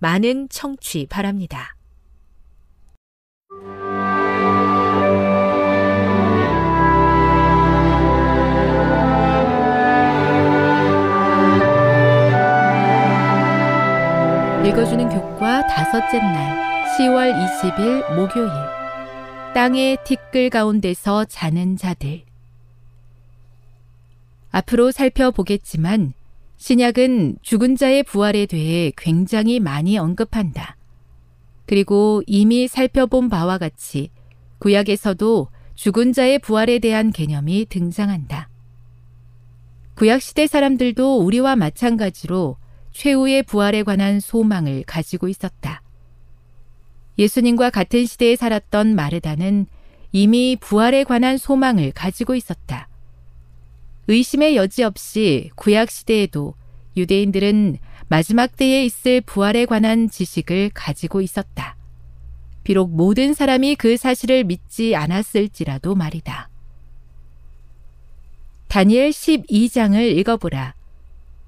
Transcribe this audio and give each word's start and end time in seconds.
많은 0.00 0.48
청취 0.48 1.06
바랍니다. 1.08 1.76
읽어주는 14.66 15.08
교과 15.08 15.66
다섯째 15.66 16.18
날 16.18 16.86
10월 16.96 17.34
20일 17.34 18.14
목요일 18.14 18.50
땅의 19.54 19.98
티끌 20.04 20.48
가운데서 20.48 21.26
자는 21.26 21.76
자들 21.76 22.22
앞으로 24.50 24.92
살펴보겠지만 24.92 26.14
신약은 26.60 27.38
죽은 27.40 27.76
자의 27.76 28.02
부활에 28.02 28.44
대해 28.44 28.92
굉장히 28.94 29.60
많이 29.60 29.96
언급한다. 29.96 30.76
그리고 31.64 32.22
이미 32.26 32.68
살펴본 32.68 33.30
바와 33.30 33.56
같이 33.56 34.10
구약에서도 34.58 35.48
죽은 35.74 36.12
자의 36.12 36.38
부활에 36.38 36.78
대한 36.78 37.12
개념이 37.12 37.64
등장한다. 37.70 38.50
구약시대 39.94 40.46
사람들도 40.46 41.20
우리와 41.20 41.56
마찬가지로 41.56 42.58
최후의 42.92 43.44
부활에 43.44 43.82
관한 43.82 44.20
소망을 44.20 44.82
가지고 44.82 45.28
있었다. 45.28 45.80
예수님과 47.16 47.70
같은 47.70 48.04
시대에 48.04 48.36
살았던 48.36 48.94
마르다는 48.94 49.64
이미 50.12 50.58
부활에 50.60 51.04
관한 51.04 51.38
소망을 51.38 51.92
가지고 51.92 52.34
있었다. 52.34 52.89
의심의 54.08 54.56
여지 54.56 54.82
없이 54.82 55.50
구약 55.54 55.90
시대에도 55.90 56.54
유대인들은 56.96 57.78
마지막 58.08 58.56
때에 58.56 58.84
있을 58.84 59.20
부활에 59.20 59.66
관한 59.66 60.08
지식을 60.10 60.70
가지고 60.74 61.20
있었다. 61.20 61.76
비록 62.64 62.90
모든 62.90 63.34
사람이 63.34 63.76
그 63.76 63.96
사실을 63.96 64.44
믿지 64.44 64.96
않았을지라도 64.96 65.94
말이다. 65.94 66.48
다니엘 68.68 69.10
12장을 69.10 70.18
읽어보라. 70.18 70.74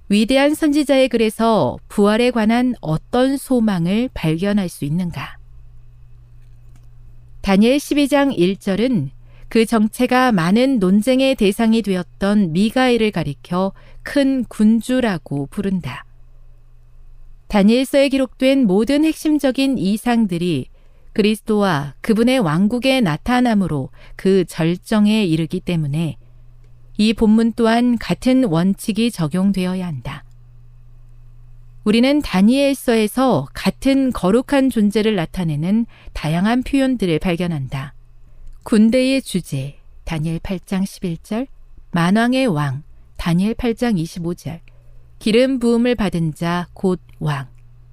위대한 0.08 0.54
선지자의 0.54 1.08
글에서 1.08 1.78
부활에 1.88 2.30
관한 2.30 2.74
어떤 2.80 3.36
소망을 3.36 4.10
발견할 4.12 4.68
수 4.68 4.84
있는가? 4.84 5.36
다니엘 7.40 7.78
12장 7.78 8.36
1절은 8.36 9.10
그 9.52 9.66
정체가 9.66 10.32
많은 10.32 10.78
논쟁의 10.78 11.34
대상이 11.34 11.82
되었던 11.82 12.54
미가엘을 12.54 13.10
가리켜 13.10 13.74
큰 14.02 14.44
군주라고 14.44 15.48
부른다. 15.50 16.06
다니엘서에 17.48 18.08
기록된 18.08 18.66
모든 18.66 19.04
핵심적인 19.04 19.76
이상들이 19.76 20.68
그리스도와 21.12 21.92
그분의 22.00 22.38
왕국의 22.38 23.02
나타남으로 23.02 23.90
그 24.16 24.46
절정에 24.46 25.26
이르기 25.26 25.60
때문에 25.60 26.16
이 26.96 27.12
본문 27.12 27.52
또한 27.52 27.98
같은 27.98 28.44
원칙이 28.44 29.10
적용되어야 29.10 29.86
한다. 29.86 30.24
우리는 31.84 32.22
다니엘서에서 32.22 33.48
같은 33.52 34.12
거룩한 34.12 34.70
존재를 34.70 35.14
나타내는 35.14 35.84
다양한 36.14 36.62
표현들을 36.62 37.18
발견한다. 37.18 37.92
군대의 38.64 39.22
주제, 39.22 39.76
다니엘 40.04 40.38
8장 40.38 40.82
11절, 40.82 41.46
만왕의 41.90 42.46
왕, 42.46 42.82
다니엘 43.16 43.54
8장 43.54 44.00
25절, 44.00 44.60
기름 45.18 45.58
부음을 45.58 45.94
받은 45.94 46.34
자 46.34 46.68
곧 46.72 47.00
왕, 47.18 47.48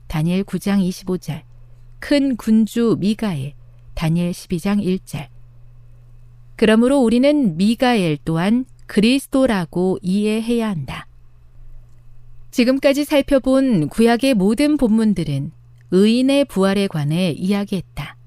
다니엘 0.08 0.44
9장 0.44 0.88
25절, 0.88 1.42
큰 2.00 2.36
군주 2.36 2.98
미가엘, 3.00 3.54
다니엘 3.96 4.32
12장 4.32 4.84
1절. 4.84 5.28
그러므로 6.56 7.00
우리는 7.00 7.58
미가엘 7.58 8.18
또한 8.24 8.66
그리스도라고 8.86 9.98
이해해야 10.02 10.70
한다. 10.70 11.08
지금까지 12.52 13.06
살펴본 13.06 13.90
구약의 13.90 14.34
모든 14.34 14.78
본문들은 14.78 15.52
의인의 15.92 16.46
부활에 16.46 16.88
관해 16.88 17.32
이야기했다. 17.32 18.18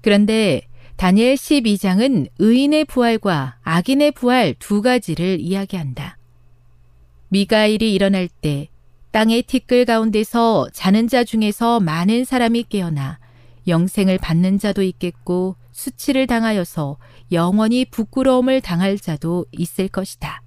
그런데 0.00 0.62
다니엘 0.98 1.36
12장은 1.36 2.26
의인의 2.40 2.84
부활과 2.86 3.58
악인의 3.62 4.10
부활 4.10 4.56
두 4.58 4.82
가지를 4.82 5.38
이야기한다. 5.38 6.18
미가일이 7.28 7.94
일어날 7.94 8.28
때 8.28 8.68
땅의 9.12 9.44
티끌 9.44 9.84
가운데서 9.84 10.70
자는 10.72 11.06
자 11.06 11.22
중에서 11.22 11.78
많은 11.78 12.24
사람이 12.24 12.64
깨어나 12.64 13.20
영생을 13.68 14.18
받는 14.18 14.58
자도 14.58 14.82
있겠고 14.82 15.54
수치를 15.70 16.26
당하여서 16.26 16.96
영원히 17.30 17.84
부끄러움을 17.84 18.60
당할 18.60 18.98
자도 18.98 19.46
있을 19.52 19.86
것이다. 19.86 20.42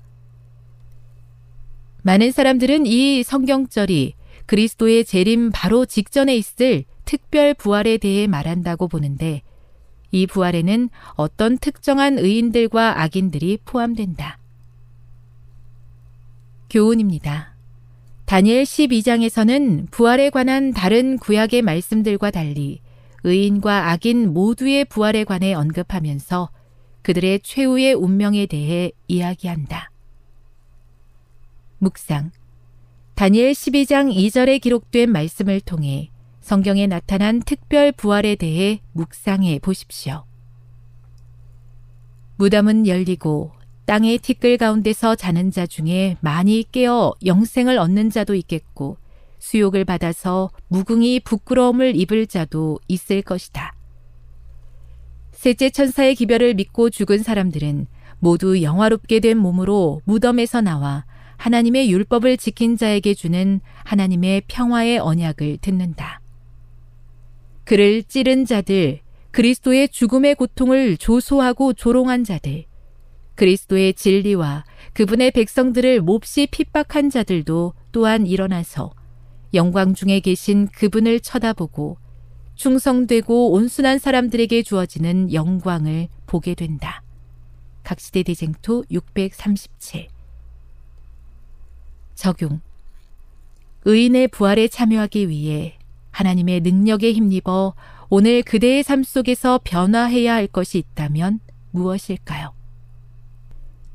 많은 2.02 2.32
사람들은 2.32 2.88
이 2.88 3.24
성경절이 3.24 4.16
그리스도의 4.48 5.06
재림 5.06 5.52
바로 5.54 5.86
직전에 5.86 6.36
있을 6.36 6.84
특별 7.06 7.54
부활에 7.54 7.98
대해 7.98 8.28
말한다고 8.28 8.90
보는데 8.90 9.44
이 10.12 10.28
부활에는 10.28 10.90
어떤 11.16 11.58
특정한 11.58 12.20
의인들과 12.20 13.02
악인들이 13.02 13.60
포함된다. 13.66 14.38
교훈입니다. 16.70 17.56
다니엘 18.26 18.64
12장에서는 18.64 19.92
부활에 19.92 20.30
관한 20.30 20.72
다른 20.72 21.18
구약의 21.18 21.62
말씀들과 21.64 22.32
달리 22.32 22.80
의인과 23.24 23.90
악인 23.90 24.34
모두의 24.34 24.86
부활에 24.86 25.24
관해 25.24 25.54
언급하면서 25.54 26.50
그들의 27.02 27.42
최후의 27.42 27.94
운명에 27.94 28.46
대해 28.46 28.92
이야기한다. 29.08 29.92
묵상. 31.80 32.32
다니엘 33.16 33.52
12장 33.52 34.16
2절에 34.16 34.62
기록된 34.62 35.12
말씀을 35.12 35.62
통해 35.62 36.10
성경에 36.42 36.88
나타난 36.88 37.40
특별 37.40 37.92
부활에 37.92 38.36
대해 38.36 38.82
묵상해 38.94 39.60
보십시오. 39.60 40.26
무덤은 42.38 42.88
열리고 42.88 43.52
땅의 43.86 44.18
티끌 44.20 44.58
가운데서 44.58 45.16
자는 45.16 45.52
자 45.52 45.68
중에 45.68 46.18
많이 46.22 46.66
깨어 46.72 47.14
영생을 47.26 47.78
얻는 47.78 48.10
자도 48.10 48.36
있겠고 48.36 48.98
수욕을 49.38 49.86
받아서 49.86 50.50
무궁히 50.68 51.20
부끄러움을 51.20 51.96
입을 51.96 52.28
자도 52.28 52.80
있을 52.88 53.22
것이다. 53.22 53.74
셋째 55.32 55.70
천사의 55.70 56.16
기별을 56.16 56.54
믿고 56.56 56.90
죽은 56.90 57.20
사람들은 57.20 57.88
모두 58.20 58.62
영화롭게 58.62 59.20
된 59.20 59.38
몸으로 59.38 60.02
무덤에서 60.06 60.62
나와 60.62 61.06
하나님의 61.38 61.92
율법을 61.92 62.38
지킨 62.38 62.78
자에게 62.78 63.16
주는 63.16 63.62
하나님의 63.84 64.44
평화의 64.48 65.00
언약을 65.00 65.58
듣는다. 65.62 66.21
그를 67.72 68.04
찌른 68.04 68.44
자들, 68.44 69.00
그리스도의 69.32 69.88
죽음의 69.88 70.36
고통을 70.36 70.98
조소하고 70.98 71.72
조롱한 71.72 72.26
자들, 72.26 72.66
그리스도의 73.36 73.94
진리와 73.94 74.66
그분의 74.92 75.32
백성들을 75.32 76.02
몹시 76.02 76.50
핍박한 76.52 77.10
자들도 77.10 77.74
또한 77.94 78.28
일어나서 78.28 78.92
영광 79.54 79.94
중에 79.94 80.20
계신 80.20 80.68
그분을 80.68 81.22
쳐다보고 81.22 81.98
충성되고 82.56 83.54
온순한 83.54 84.00
사람들에게 84.00 84.64
주어지는 84.64 85.32
영광을 85.32 86.10
보게 86.26 86.56
된다. 86.56 87.04
각시대 87.84 88.24
대쟁토 88.24 88.84
637 88.92 90.10
적용 92.16 92.60
의인의 93.86 94.28
부활에 94.28 94.68
참여하기 94.68 95.30
위해 95.30 95.78
하나님의 96.12 96.62
능력에 96.62 97.12
힘입어 97.14 97.74
오늘 98.10 98.44
그대의 98.44 98.84
삶 98.84 99.04
속에서 99.04 99.60
변화해야 99.64 100.34
할 100.34 100.48
것이 100.48 100.78
있다면 100.78 101.40
무엇일까요? 101.72 102.54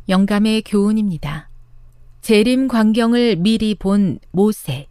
영감의 0.08 0.62
교훈입니다. 0.62 1.50
재림 2.22 2.68
광경을 2.68 3.36
미리 3.36 3.74
본 3.74 4.18
모세. 4.30 4.86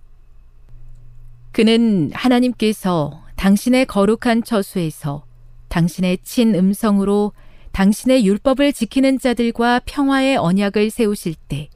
그는 1.52 2.12
하나님께서 2.14 3.24
당신의 3.36 3.86
거룩한 3.88 4.44
처수에서 4.44 5.26
당신의 5.70 6.20
친 6.24 6.56
음성으로 6.56 7.34
당신의 7.72 8.26
율법을 8.26 8.72
지키는 8.72 9.20
자들과 9.20 9.82
평화의 9.86 10.38
언약을 10.38 10.90
세우실 10.90 11.36
때 11.48 11.70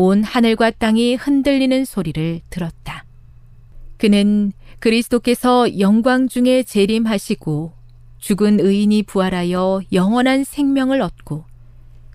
온 0.00 0.22
하늘과 0.22 0.70
땅이 0.70 1.16
흔들리는 1.16 1.84
소리를 1.84 2.40
들었다. 2.50 3.04
그는 3.96 4.52
그리스도께서 4.78 5.80
영광 5.80 6.28
중에 6.28 6.62
재림하시고 6.62 7.72
죽은 8.18 8.60
의인이 8.60 9.02
부활하여 9.04 9.80
영원한 9.92 10.44
생명을 10.44 11.00
얻고 11.00 11.44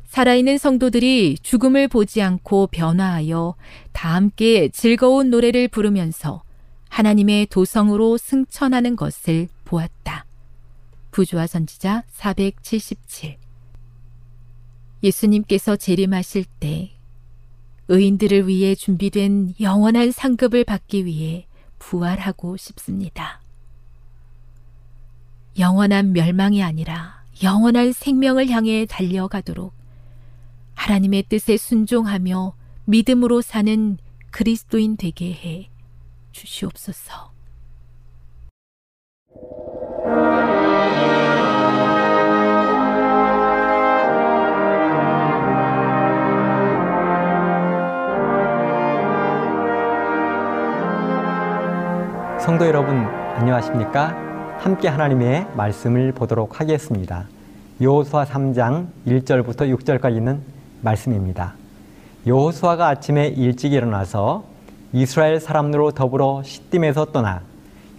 살아있는 0.05 0.57
성도들이 0.57 1.37
죽음을 1.41 1.87
보지 1.87 2.21
않고 2.21 2.67
변화하여 2.67 3.55
다 3.93 4.13
함께 4.13 4.69
즐거운 4.69 5.29
노래를 5.29 5.67
부르면서 5.67 6.43
하나님의 6.89 7.47
도성으로 7.47 8.17
승천하는 8.17 8.95
것을 8.95 9.47
보았다. 9.65 10.25
부조화 11.09 11.47
선지자 11.47 12.03
477 12.09 13.37
예수님께서 15.03 15.75
재림하실 15.75 16.45
때 16.59 16.91
의인들을 17.87 18.47
위해 18.47 18.75
준비된 18.75 19.55
영원한 19.59 20.11
상급을 20.11 20.63
받기 20.63 21.05
위해 21.05 21.47
부활하고 21.83 22.55
싶습니다. 22.55 23.41
영원한 25.59 26.13
멸망이 26.13 26.63
아니라 26.63 27.23
영원한 27.43 27.91
생명을 27.91 28.49
향해 28.49 28.85
달려가도록 28.85 29.73
하나님의 30.75 31.23
뜻에 31.23 31.57
순종하며 31.57 32.55
믿음으로 32.85 33.41
사는 33.41 33.97
그리스도인 34.31 34.97
되게 34.97 35.33
해 35.33 35.69
주시옵소서. 36.31 37.33
성도 52.43 52.67
여러분, 52.67 52.93
안녕하십니까? 53.37 54.57
함께 54.59 54.89
하나님의 54.89 55.47
말씀을 55.55 56.11
보도록 56.11 56.59
하겠습니다. 56.59 57.23
여호수아 57.79 58.25
3장 58.25 58.87
1절부터 59.07 59.73
6절까지 59.73 60.17
있는 60.17 60.41
말씀입니다. 60.81 61.53
여호수아가 62.27 62.89
아침에 62.89 63.29
일찍 63.29 63.71
일어나서 63.71 64.43
이스라엘 64.91 65.39
사람으로 65.39 65.91
더불어 65.91 66.43
시딤에서 66.43 67.13
떠나 67.13 67.43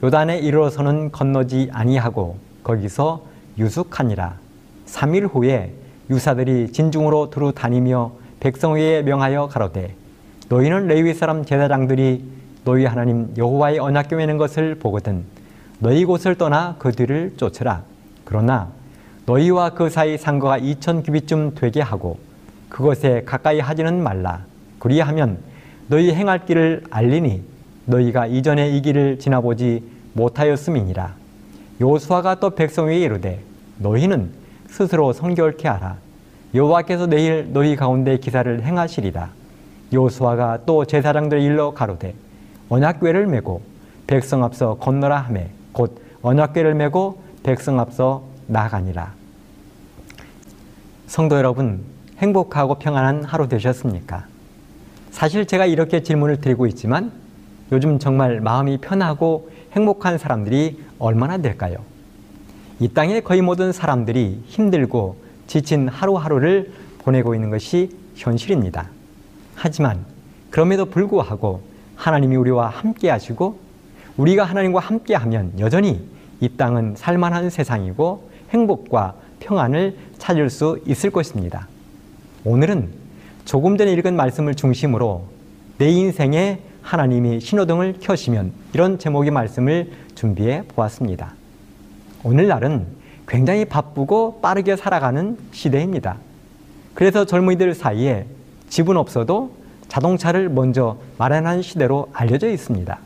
요단에 0.03 0.41
이르러서는 0.41 1.11
건너지 1.11 1.71
아니하고 1.73 2.37
거기서 2.65 3.25
유숙하니라. 3.57 4.35
3일 4.85 5.35
후에 5.35 5.73
유사들이 6.11 6.71
진중으로 6.71 7.31
두루 7.31 7.53
다니며 7.53 8.13
백성에게 8.41 9.05
명하여 9.05 9.47
가로되 9.47 9.95
너희는 10.51 10.89
레위 10.89 11.15
사람 11.15 11.47
제사장들이 11.47 12.34
너희 12.65 12.87
하나님 12.87 13.35
여호와의 13.37 13.79
언약궤 13.79 14.17
매는 14.17 14.39
것을 14.39 14.77
보거든 14.77 15.25
너희 15.79 16.05
곳을 16.05 16.35
떠나 16.35 16.77
그 16.79 16.93
뒤를 16.93 17.35
쫓으라. 17.37 17.83
그러나 18.25 18.69
너희와 19.27 19.71
그 19.71 19.91
사이 19.91 20.17
상거가 20.17 20.59
2천 20.59 21.05
규빗쯤 21.05 21.55
되게 21.55 21.81
하고 21.81 22.19
그것에 22.71 23.23
가까이 23.25 23.61
하지는 23.61 24.03
말라. 24.03 24.45
그리하면 24.79 25.39
너희 25.89 26.13
행할 26.13 26.47
길을 26.47 26.85
알리니 26.91 27.43
너희가 27.87 28.27
이전에 28.27 28.71
이 28.71 28.81
길을 28.81 29.19
지나보지 29.19 29.83
못하였음이니라. 30.15 31.15
요수아가 31.81 32.41
또 32.41 32.51
백성에게 32.51 33.01
이르되 33.05 33.41
너희는 33.79 34.31
스스로 34.69 35.13
성결케 35.13 35.69
하라. 35.69 35.97
여호와께서 36.55 37.07
내일 37.07 37.53
너희 37.53 37.77
가운데 37.77 38.17
기사를 38.17 38.63
행하시리라. 38.63 39.31
요수아가 39.93 40.61
또 40.65 40.85
제사장들 40.85 41.41
일러 41.41 41.73
가로되 41.73 42.15
언약궤를 42.75 43.29
메고 43.29 43.63
백성 44.09 44.43
앞서 44.43 44.75
건너라 44.75 45.21
하매 45.21 45.49
곧 45.71 45.97
언약궤를 46.23 46.75
메고 46.75 47.23
백성 47.45 47.79
앞서 47.79 48.25
나가니라. 48.49 49.13
성도 51.07 51.37
여러분, 51.37 51.85
행복하고 52.19 52.81
평안한 52.81 53.23
하루 53.23 53.47
되셨습니까? 53.47 54.27
사실 55.13 55.47
제가 55.47 55.67
이렇게 55.67 56.03
질문을 56.03 56.41
드리고 56.41 56.67
있지만 56.67 57.13
요즘 57.71 58.01
정말 58.01 58.41
마음이 58.41 58.79
편하고 58.79 59.51
행복한 59.73 60.19
사람들이 60.19 60.83
얼마나 60.99 61.39
될까요? 61.39 61.77
이 62.81 62.89
땅의 62.89 63.23
거의 63.23 63.41
모든 63.41 63.71
사람들이 63.71 64.43
힘들고 64.47 65.17
지친 65.47 65.87
하루하루를 65.87 66.73
보내고 66.99 67.37
있는 67.37 67.51
것이 67.51 67.97
현실입니다. 68.17 68.89
하지만 69.55 70.05
그럼에도 70.51 70.87
불구하고 70.87 71.74
하나님이 71.97 72.37
우리와 72.37 72.69
함께 72.69 73.11
하시고 73.11 73.59
우리가 74.17 74.45
하나님과 74.45 74.81
함께 74.81 75.15
하면 75.15 75.53
여전히 75.59 76.07
이 76.41 76.49
땅은 76.49 76.95
살만한 76.97 77.51
세상이고 77.51 78.31
행복과 78.51 79.15
평안을 79.41 79.97
찾을 80.19 80.51
수 80.51 80.81
있을 80.87 81.11
것입니다. 81.11 81.69
오늘은 82.45 82.91
조금 83.45 83.77
전에 83.77 83.93
읽은 83.93 84.17
말씀을 84.17 84.55
중심으로 84.55 85.27
내 85.79 85.89
인생에 85.91 86.61
하나님이 86.83 87.41
신호등을 87.41 87.97
켜시면 88.01 88.53
이런 88.75 88.99
제목의 88.99 89.31
말씀을 89.31 89.91
준비해 90.15 90.63
보았습니다. 90.69 91.35
오늘날은 92.23 92.87
굉장히 93.27 93.65
바쁘고 93.65 94.41
빠르게 94.41 94.77
살아가는 94.77 95.39
시대입니다. 95.53 96.19
그래서 96.95 97.25
젊은이들 97.25 97.75
사이에 97.75 98.27
집은 98.69 98.97
없어도 98.97 99.53
자동차를 99.95 100.49
먼저 100.49 100.97
마련한 101.19 101.63
시대로 101.63 102.09
알려져 102.13 102.51
있습니다. 102.51 102.99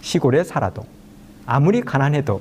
시골에 0.00 0.42
살아도 0.42 0.82
아무리 1.44 1.82
가난해도 1.82 2.40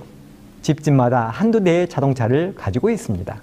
집집마다 0.61 1.27
한두 1.27 1.61
대의 1.61 1.89
자동차를 1.89 2.55
가지고 2.55 2.89
있습니다. 2.89 3.41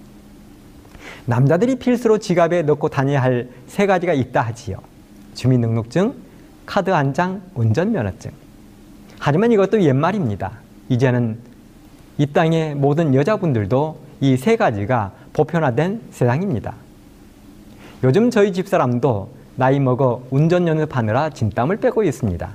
남자들이 1.26 1.76
필수로 1.76 2.16
지갑에 2.16 2.62
넣고 2.62 2.88
다녀야 2.88 3.22
할 3.22 3.50
세 3.66 3.84
가지가 3.84 4.14
있다 4.14 4.40
하지요. 4.40 4.78
주민등록증, 5.34 6.14
카드 6.64 6.88
한 6.88 7.12
장, 7.12 7.42
운전면허증. 7.54 8.30
하지만 9.18 9.52
이것도 9.52 9.82
옛말입니다. 9.82 10.52
이제는 10.88 11.36
이 12.16 12.24
땅의 12.26 12.76
모든 12.76 13.14
여자분들도 13.14 14.00
이 14.22 14.36
세 14.38 14.56
가지가 14.56 15.12
보편화된 15.34 16.00
세상입니다. 16.10 16.74
요즘 18.04 18.30
저희 18.30 18.54
집사람도 18.54 19.39
나이 19.60 19.78
먹어 19.78 20.22
운전 20.30 20.66
연습하느라 20.66 21.28
진땀을 21.28 21.76
빼고 21.76 22.02
있습니다. 22.02 22.48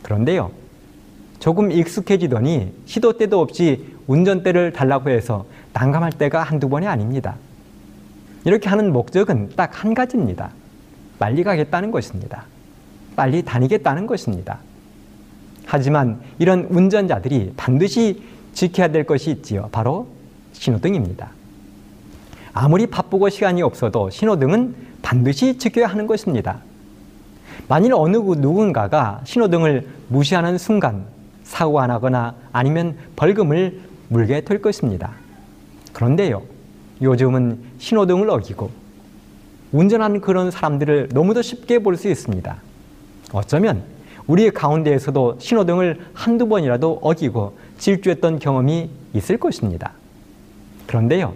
그런데요, 0.00 0.50
조금 1.38 1.70
익숙해지더니 1.70 2.72
시도 2.86 3.18
때도 3.18 3.42
없이 3.42 3.94
운전대를 4.06 4.72
달라고 4.72 5.10
해서 5.10 5.44
난감할 5.74 6.12
때가 6.12 6.42
한두 6.42 6.70
번이 6.70 6.86
아닙니다. 6.86 7.36
이렇게 8.46 8.70
하는 8.70 8.90
목적은 8.90 9.50
딱 9.54 9.84
한 9.84 9.92
가지입니다. 9.92 10.52
빨리 11.18 11.44
가겠다는 11.44 11.90
것입니다. 11.90 12.44
빨리 13.16 13.42
다니겠다는 13.42 14.06
것입니다. 14.06 14.60
하지만 15.66 16.20
이런 16.38 16.68
운전자들이 16.70 17.52
반드시 17.58 18.22
지켜야 18.54 18.88
될 18.88 19.04
것이 19.04 19.30
있지요. 19.30 19.68
바로 19.72 20.08
신호등입니다. 20.52 21.32
아무리 22.54 22.86
바쁘고 22.86 23.28
시간이 23.28 23.60
없어도 23.60 24.08
신호등은 24.08 24.89
반드시 25.02 25.58
지켜야 25.58 25.86
하는 25.86 26.06
것입니다. 26.06 26.60
만일 27.68 27.94
어느 27.94 28.16
누군가가 28.16 29.20
신호등을 29.24 29.86
무시하는 30.08 30.58
순간 30.58 31.04
사고가 31.44 31.86
나거나 31.86 32.34
아니면 32.52 32.96
벌금을 33.16 33.80
물게 34.08 34.42
될 34.42 34.60
것입니다. 34.60 35.12
그런데요, 35.92 36.42
요즘은 37.02 37.58
신호등을 37.78 38.30
어기고 38.30 38.70
운전하는 39.72 40.20
그런 40.20 40.50
사람들을 40.50 41.10
너무도 41.12 41.42
쉽게 41.42 41.78
볼 41.78 41.96
수 41.96 42.08
있습니다. 42.08 42.56
어쩌면 43.32 43.84
우리 44.26 44.50
가운데에서도 44.50 45.36
신호등을 45.38 46.00
한두 46.12 46.48
번이라도 46.48 47.00
어기고 47.02 47.56
질주했던 47.78 48.38
경험이 48.38 48.90
있을 49.14 49.38
것입니다. 49.38 49.92
그런데요, 50.86 51.34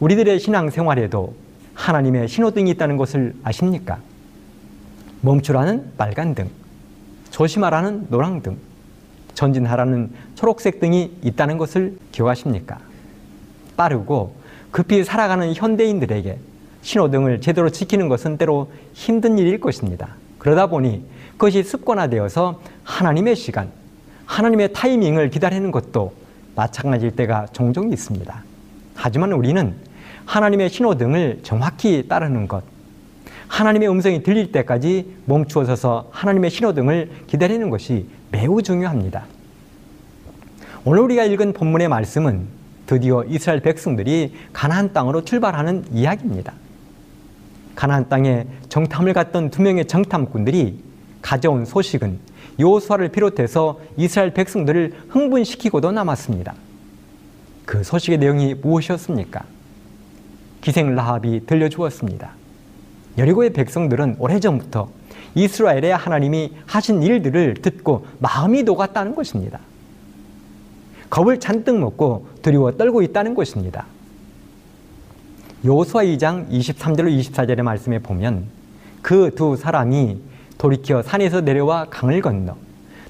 우리들의 0.00 0.40
신앙생활에도 0.40 1.34
하나님의 1.74 2.28
신호등이 2.28 2.70
있다는 2.72 2.96
것을 2.96 3.34
아십니까? 3.42 3.98
멈추라는 5.20 5.92
빨간 5.96 6.34
등, 6.34 6.48
조심하라는 7.30 8.06
노랑 8.10 8.42
등, 8.42 8.56
전진하라는 9.34 10.10
초록색 10.34 10.80
등이 10.80 11.18
있다는 11.22 11.58
것을 11.58 11.98
기억하십니까? 12.12 12.78
빠르고 13.76 14.36
급히 14.70 15.04
살아가는 15.04 15.52
현대인들에게 15.54 16.38
신호등을 16.82 17.40
제대로 17.40 17.70
지키는 17.70 18.08
것은 18.08 18.36
때로 18.38 18.70
힘든 18.92 19.38
일일 19.38 19.58
것입니다. 19.58 20.16
그러다 20.38 20.66
보니 20.66 21.04
그것이 21.32 21.62
습관화되어서 21.62 22.60
하나님의 22.84 23.34
시간, 23.34 23.70
하나님의 24.26 24.72
타이밍을 24.72 25.30
기다리는 25.30 25.70
것도 25.70 26.12
마찬가지일 26.54 27.16
때가 27.16 27.46
종종 27.52 27.92
있습니다. 27.92 28.44
하지만 28.94 29.32
우리는 29.32 29.74
하나님의 30.26 30.70
신호등을 30.70 31.40
정확히 31.42 32.08
따르는 32.08 32.48
것, 32.48 32.64
하나님의 33.48 33.88
음성이 33.88 34.22
들릴 34.22 34.52
때까지 34.52 35.14
멈추어 35.26 35.64
서서 35.64 36.08
하나님의 36.10 36.50
신호등을 36.50 37.10
기다리는 37.26 37.70
것이 37.70 38.06
매우 38.30 38.62
중요합니다. 38.62 39.26
오늘 40.84 41.02
우리가 41.02 41.24
읽은 41.24 41.52
본문의 41.52 41.88
말씀은 41.88 42.46
드디어 42.86 43.24
이스라엘 43.24 43.60
백성들이 43.60 44.34
가나안 44.52 44.92
땅으로 44.92 45.24
출발하는 45.24 45.84
이야기입니다. 45.92 46.52
가나안 47.74 48.08
땅에 48.08 48.46
정탐을 48.68 49.12
갔던 49.12 49.50
두 49.50 49.62
명의 49.62 49.86
정탐꾼들이 49.86 50.78
가져온 51.22 51.64
소식은 51.64 52.18
요수아를 52.60 53.08
비롯해서 53.08 53.80
이스라엘 53.96 54.34
백성들을 54.34 54.92
흥분시키고도 55.08 55.92
남았습니다. 55.92 56.54
그 57.64 57.82
소식의 57.82 58.18
내용이 58.18 58.54
무엇이었습니까? 58.54 59.44
기생 60.64 60.94
라합이 60.94 61.44
들려주었습니다. 61.44 62.30
여리고의 63.18 63.52
백성들은 63.52 64.16
오래전부터 64.18 64.88
이스라엘의 65.34 65.94
하나님이 65.94 66.52
하신 66.64 67.02
일들을 67.02 67.56
듣고 67.60 68.06
마음이 68.18 68.62
녹았다는 68.62 69.14
것입니다. 69.14 69.60
겁을 71.10 71.38
잔뜩 71.38 71.78
먹고 71.78 72.28
두려워 72.40 72.72
떨고 72.78 73.02
있다는 73.02 73.34
것입니다. 73.34 73.84
요수아 75.66 76.02
2장 76.04 76.48
23절로 76.48 77.14
24절의 77.20 77.60
말씀에 77.60 77.98
보면 77.98 78.46
그 79.02 79.32
두 79.36 79.56
사람이 79.56 80.18
돌이켜 80.56 81.02
산에서 81.02 81.42
내려와 81.42 81.88
강을 81.90 82.22
건너 82.22 82.56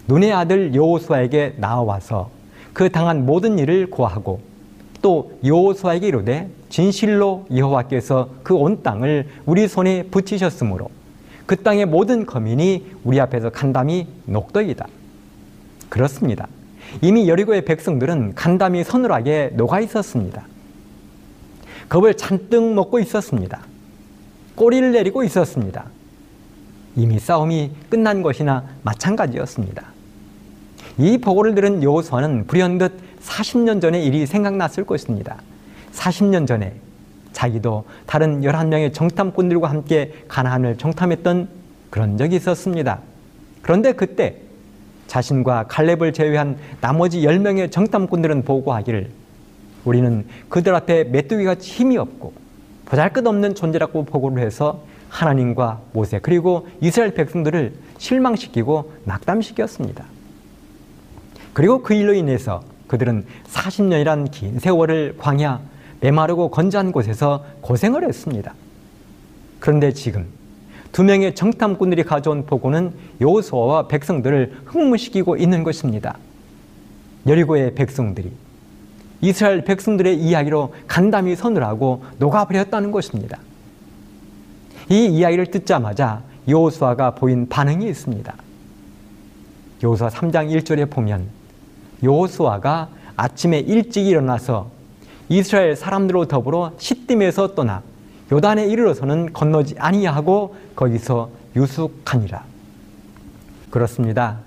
눈의 0.09 0.33
아들 0.33 0.75
여호수아에게 0.75 1.55
나와서 1.59 2.31
그 2.73 2.91
당한 2.91 3.25
모든 3.25 3.61
일을 3.61 3.91
고하고 3.91 4.41
또 5.01 5.39
여호수아에게 5.45 6.09
이르되 6.09 6.51
진실로 6.75 7.47
여호와께서 7.55 8.31
그 8.43 8.57
온 8.57 8.83
땅을 8.83 9.29
우리 9.47 9.69
손에 9.69 10.09
붙이셨으므로 10.11 10.91
그 11.47 11.55
땅의 11.63 11.87
모든 11.87 12.27
거민이 12.27 12.97
우리 13.05 13.21
앞에서 13.21 13.51
간담이 13.51 14.09
녹더이다. 14.25 14.85
그렇습니다. 15.89 16.49
이미 17.01 17.29
여리고의 17.29 17.65
백성들은 17.65 18.35
간담이 18.35 18.83
서늘하게 18.83 19.53
녹아 19.55 19.79
있었습니다. 19.83 20.49
겁을 21.89 22.17
잔뜩 22.17 22.75
먹고 22.75 22.99
있었습니다. 22.99 23.61
꼬리를 24.57 24.91
내리고 24.91 25.23
있었습니다. 25.23 25.85
이미 26.97 27.21
싸움이 27.21 27.71
끝난 27.89 28.21
것이나 28.21 28.65
마찬가지였습니다. 28.83 29.93
이 30.99 31.19
보고를 31.19 31.55
들은 31.55 31.85
여호수아는 31.85 32.49
불현듯 32.49 33.21
40년 33.23 33.81
전의 33.81 34.05
일이 34.05 34.27
생각났을 34.27 34.85
것입니다. 34.85 35.37
40년 35.95 36.47
전에 36.47 36.75
자기도 37.33 37.85
다른 38.07 38.43
11명의 38.43 38.93
정탐꾼들과 38.93 39.69
함께 39.69 40.13
가나안을 40.29 40.79
정탐했던 40.79 41.49
그런 41.91 42.17
적이 42.17 42.37
있었습니다. 42.37 43.01
그런데 43.63 43.93
그때 43.93 44.37
자신과 45.07 45.65
칼렙을 45.69 46.13
제외한 46.13 46.57
나머지 46.81 47.21
10명의 47.23 47.71
정탐꾼들은 47.71 48.45
보고하기를 48.45 49.11
우리는 49.85 50.27
그들 50.49 50.75
앞에 50.75 51.05
메뚜기같이 51.05 51.71
힘이 51.71 51.99
없고 51.99 52.33
보잘것없는 52.87 53.55
존재라고 53.55 54.05
보고를 54.05 54.45
해서 54.45 54.83
하나님과 55.09 55.81
모세 55.93 56.19
그리고 56.19 56.67
이스라엘 56.81 57.15
백성들을 57.15 57.75
실망시키고 57.99 58.93
낙담시켰습니다. 59.05 60.05
그리고 61.53 61.83
그 61.83 61.95
일로 61.95 62.15
인해서 62.15 62.63
그들은 62.89 63.25
40년이란 63.53 64.31
긴 64.31 64.59
세월을 64.59 65.17
광야 65.19 65.61
메마르고 66.05 66.51
건조한 66.51 66.93
곳에서 66.93 67.45
고생을 67.63 68.07
했습니다. 68.07 68.55
그런데 69.59 69.93
지금 69.93 70.27
두 70.93 71.03
명의 71.03 71.35
정탐꾼들이 71.35 72.05
가져온 72.05 72.45
보고는 72.45 72.93
여호수아와 73.23 73.89
백성들을 73.89 74.61
흥분시키고 74.67 75.39
있는 75.39 75.65
것입니다. 75.65 76.19
여리고의 77.27 77.75
백성들이 77.75 78.31
이스라엘 79.23 79.65
백성들의 79.65 80.19
이야기로 80.19 80.75
간담이 80.87 81.35
서늘하고 81.37 82.05
녹아버렸다는 82.19 82.93
것입니다. 82.93 83.39
이 84.91 85.07
이야기를 85.07 85.47
듣자마자 85.47 86.23
여호수아가 86.47 87.15
보인 87.15 87.49
반응이 87.49 87.89
있습니다. 87.89 88.35
여호수아 89.83 90.11
3장 90.11 90.55
1절에 90.55 90.91
보면 90.91 91.29
여호수아가 92.03 92.91
아침에 93.17 93.61
일찍 93.61 94.07
일어나서 94.07 94.74
이스라엘 95.29 95.77
사람들로 95.77 96.27
더불어 96.27 96.73
시딤에서 96.79 97.55
떠나 97.55 97.83
요단에 98.33 98.67
이르러서는 98.67 99.33
건너지 99.33 99.75
아니하고 99.79 100.57
거기서 100.77 101.31
유숙하니라. 101.57 102.45
그렇습니다. 103.71 104.41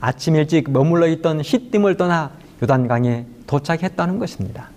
아침 0.00 0.36
일찍 0.36 0.70
머물러 0.70 1.06
있던 1.08 1.42
시딤을 1.42 1.96
떠나 1.96 2.30
요단강에 2.62 3.26
도착했다는 3.46 4.18
것입니다. 4.18 4.68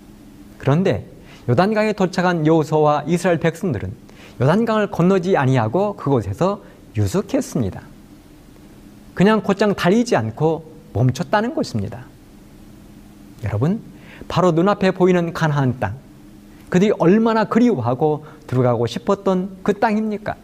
그런데 0.58 1.06
요단강에 1.48 1.94
도착한 1.94 2.46
여호수아와 2.46 3.04
이스라엘 3.06 3.38
백성들은 3.38 3.92
요단강을 4.40 4.90
건너지 4.90 5.36
아니하고 5.36 5.96
그곳에서 5.96 6.62
유숙했습니다. 6.96 7.80
그냥 9.14 9.42
곧장 9.42 9.74
달리지 9.74 10.14
않고 10.16 10.72
멈췄다는 10.92 11.54
것입니다. 11.54 12.04
여러분, 13.44 13.80
바로 14.28 14.52
눈앞에 14.52 14.90
보이는 14.92 15.32
가나안 15.32 15.80
땅, 15.80 15.94
그들이 16.68 16.92
얼마나 16.98 17.44
그리워하고 17.44 18.26
들어가고 18.46 18.86
싶었던 18.86 19.58
그 19.62 19.78
땅입니까? 19.78 20.36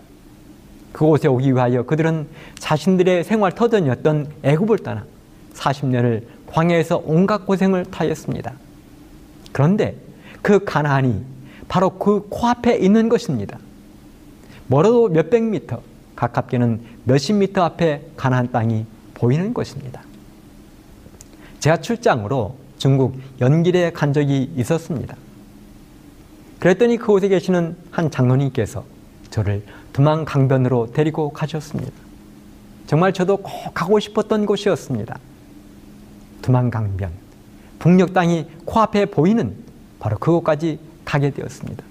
그곳에 0.92 1.28
오기 1.28 1.52
위하여 1.52 1.82
그들은 1.82 2.28
자신들의 2.58 3.24
생활 3.24 3.52
터전이었던 3.52 4.28
애굽을 4.42 4.78
떠나 4.78 5.04
40년을 5.54 6.22
광야에서 6.46 7.02
온갖 7.04 7.46
고생을 7.46 7.86
타였습니다. 7.86 8.52
그런데 9.52 9.96
그 10.40 10.64
가나안이 10.64 11.24
바로 11.68 11.90
그 11.90 12.26
코앞에 12.28 12.76
있는 12.76 13.08
것입니다. 13.08 13.58
멀어도 14.66 15.08
몇백 15.08 15.42
미터, 15.42 15.82
가깝게는 16.16 16.80
몇십 17.04 17.36
미터 17.36 17.62
앞에 17.64 18.10
가나안 18.16 18.52
땅이 18.52 18.86
보이는 19.14 19.52
것입니다. 19.52 20.02
제가 21.60 21.78
출장으로 21.78 22.56
중국 22.78 23.18
연길에 23.40 23.92
간 23.92 24.12
적이 24.12 24.50
있었습니다. 24.56 25.16
그랬더니 26.58 26.96
그곳에 26.96 27.28
계시는 27.28 27.76
한 27.90 28.10
장로님께서 28.10 28.84
저를 29.30 29.62
두만 29.92 30.24
강변으로 30.24 30.92
데리고 30.92 31.30
가셨습니다. 31.30 31.92
정말 32.86 33.12
저도 33.12 33.38
꼭 33.38 33.74
가고 33.74 33.98
싶었던 33.98 34.46
곳이었습니다. 34.46 35.18
두만 36.42 36.70
강변, 36.70 37.10
북녘 37.78 38.12
땅이 38.12 38.46
코앞에 38.64 39.06
보이는 39.06 39.54
바로 39.98 40.18
그곳까지 40.18 40.78
가게 41.04 41.30
되었습니다. 41.30 41.82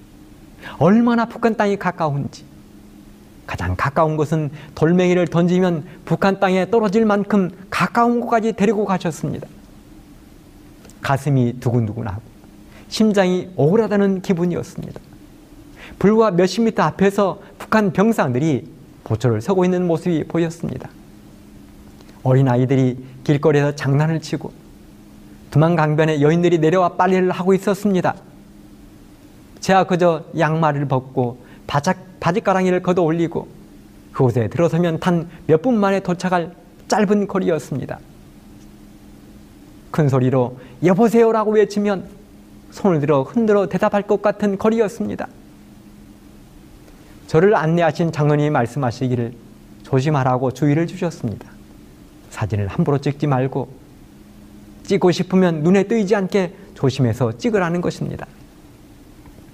얼마나 0.78 1.26
북한 1.26 1.56
땅이 1.56 1.78
가까운지 1.78 2.46
가장 3.46 3.76
가까운 3.76 4.16
곳은 4.16 4.52
돌멩이를 4.76 5.28
던지면 5.28 5.86
북한 6.06 6.40
땅에 6.40 6.70
떨어질 6.70 7.06
만큼 7.06 7.50
가까운 7.70 8.20
곳까지 8.22 8.54
데리고 8.54 8.86
가셨습니다. 8.86 9.48
가슴이 11.04 11.60
두근두근하고 11.60 12.22
심장이 12.88 13.50
오그라드는 13.56 14.22
기분이었습니다. 14.22 15.00
불과 16.00 16.32
몇십 16.32 16.64
미터 16.64 16.84
앞에서 16.84 17.40
북한 17.60 17.94
병상들이 17.94 18.68
보초를 19.04 19.42
서고 19.42 19.66
있는 19.66 19.86
모습이 19.86 20.24
보였습니다. 20.24 20.90
어린아이들이 22.24 22.98
길거리에서 23.24 23.76
장난을 23.76 24.22
치고 24.22 24.52
두만강변에 25.52 26.22
여인들이 26.22 26.58
내려와 26.60 26.96
빨래를 26.96 27.32
하고 27.32 27.54
있었습니다. 27.54 28.16
제가 29.60 29.84
그저 29.86 30.24
양말을 30.38 30.88
벗고 30.88 31.44
바짝, 31.68 31.98
바지가랑이를 32.20 32.82
걷어 32.82 33.02
올리고 33.04 33.48
그곳에 34.12 34.48
들어서면 34.48 35.00
단 35.00 35.28
몇 35.48 35.62
분 35.62 35.78
만에 35.80 36.00
도착할 36.00 36.56
짧은 36.88 37.28
거리였습니다. 37.28 38.00
큰 39.94 40.10
소리로 40.10 40.58
여보세요라고 40.84 41.52
외치면 41.52 42.06
손을 42.72 43.00
들어 43.00 43.22
흔들어 43.22 43.70
대답할 43.70 44.02
것 44.02 44.24
같은 44.24 44.58
거리였습니다. 44.58 45.28
저를 47.28 47.56
안내하신 47.56 48.12
장로님이 48.12 48.50
말씀하시기를 48.50 49.34
조심하라고 49.84 50.52
주의를 50.52 50.88
주셨습니다. 50.88 51.48
사진을 52.32 52.68
함부로 52.68 52.98
찍지 52.98 53.28
말고 53.28 53.70
찍고 54.84 55.12
싶으면 55.12 55.62
눈에 55.62 55.84
띄지 55.84 56.16
않게 56.16 56.56
조심해서 56.74 57.38
찍으라는 57.38 57.80
것입니다. 57.82 58.26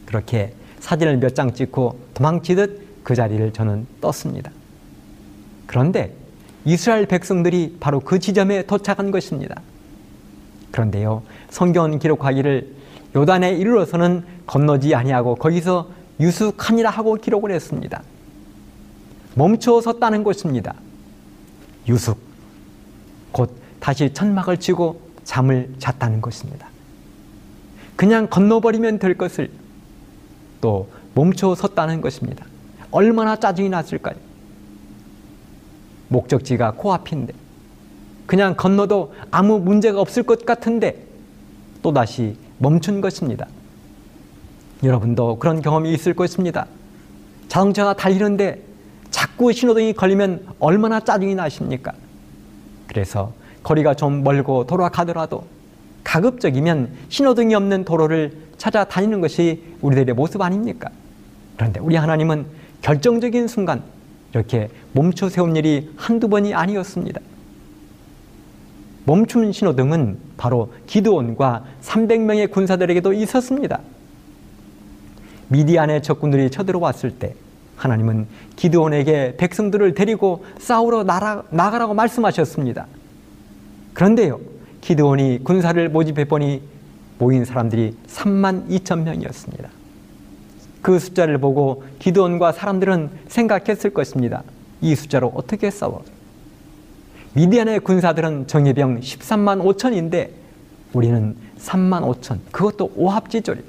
그렇게 0.06 0.54
사진을 0.80 1.18
몇 1.18 1.34
장 1.36 1.54
찍고 1.54 2.00
도망치듯 2.14 3.04
그 3.04 3.14
자리를 3.14 3.52
저는 3.52 3.86
떴습니다. 4.00 4.52
그런데 5.68 6.14
이스라엘 6.64 7.06
백성들이 7.08 7.76
바로 7.82 8.00
그 8.00 8.20
지점에 8.20 8.66
도착한 8.66 9.12
것입니다. 9.12 9.62
그런데요, 10.72 11.24
성경은 11.50 12.00
기록하기를 12.00 12.76
요단에 13.16 13.54
이르러서는 13.54 14.24
건너지 14.46 14.94
아니하고 14.94 15.36
거기서 15.36 15.90
유숙하니라 16.20 16.90
하고 16.90 17.16
기록을 17.16 17.52
했습니다. 17.52 18.04
멈추어 19.36 19.82
섰다는 19.82 20.24
것입니다. 20.24 20.76
유숙. 21.88 22.20
곧 23.32 23.56
다시 23.80 24.14
천막을 24.14 24.58
치고 24.58 25.02
잠을 25.24 25.74
잤다는 25.80 26.22
것입니다. 26.22 26.68
그냥 27.96 28.28
건너버리면 28.28 29.00
될 29.00 29.18
것을 29.18 29.52
또 30.62 30.90
멈춰 31.14 31.56
섰다는 31.56 32.02
것입니다. 32.02 32.46
얼마나 32.92 33.36
짜증이 33.36 33.70
났을까요? 33.70 34.16
목적지가 36.08 36.72
코앞인데 36.72 37.34
그냥 38.30 38.54
건너도 38.56 39.12
아무 39.32 39.58
문제가 39.58 40.00
없을 40.00 40.22
것 40.22 40.46
같은데 40.46 41.04
또다시 41.82 42.38
멈춘 42.60 43.02
것입니다. 43.02 43.48
여러분도 44.84 45.40
그런 45.40 45.64
경험이 45.64 45.92
있을 45.94 46.14
것입니다. 46.14 46.68
자동차가 47.48 47.96
달리는데 47.96 48.62
자꾸 49.10 49.52
신호등이 49.52 49.94
걸리면 49.94 50.46
얼마나 50.60 51.00
짜증이 51.00 51.34
나십니까? 51.34 51.94
그래서 52.86 53.34
거리가 53.64 53.96
좀 53.96 54.24
멀고 54.24 54.68
돌아가더라도 54.68 55.48
가급적이면 56.04 56.92
신호등이 57.10 57.56
없는 57.56 57.84
도로를 57.84 58.38
찾아다니는 58.60 59.22
것이 59.22 59.64
우리들의 59.82 60.14
모습 60.14 60.44
아닙니까? 60.44 60.92
그런데 61.58 61.80
우리 61.80 61.96
하나님은 61.96 62.46
결정적인 62.84 63.48
순간 63.48 63.82
이렇게 64.34 64.70
멈춰 64.92 65.30
세운 65.30 65.56
일이 65.56 65.92
한두 65.98 66.28
번이 66.30 66.54
아니었습니다. 66.54 67.22
멈춤 69.10 69.52
신호등은 69.52 70.20
바로 70.38 70.72
기드온과 70.86 71.64
300명의 71.82 72.52
군사들에게도 72.52 73.14
있었습니다. 73.14 73.80
미디안의 75.48 76.04
적군들이 76.04 76.52
쳐들어왔을 76.52 77.18
때 77.18 77.34
하나님은 77.76 78.28
기드온에게 78.56 79.38
백성들을 79.38 79.96
데리고 79.96 80.46
싸우러 80.60 81.04
나가라고 81.04 81.96
말씀하셨습니다. 81.96 82.86
그런데요, 83.94 84.40
기드온이 84.82 85.44
군사를 85.44 85.90
모집해 85.90 86.26
보니 86.26 86.62
모인 87.18 87.46
사람들이 87.46 87.96
3만 88.06 88.70
2천 88.70 89.06
명이었습니다. 89.06 89.70
그 90.84 91.00
숫자를 91.00 91.40
보고 91.40 91.84
기드온과 91.98 92.52
사람들은 92.52 93.10
생각했을 93.28 93.90
것입니다. 93.90 94.44
이 94.82 94.94
숫자로 94.94 95.32
어떻게 95.34 95.72
싸워? 95.72 96.04
미디안의 97.34 97.82
군사들은 97.82 98.48
정예병 98.48 99.02
13만 99.02 99.62
5천인데 99.62 100.30
우리는 100.94 101.36
3만 101.60 102.04
5천. 102.16 102.40
그것도 102.52 102.92
오합지졸. 102.96 103.64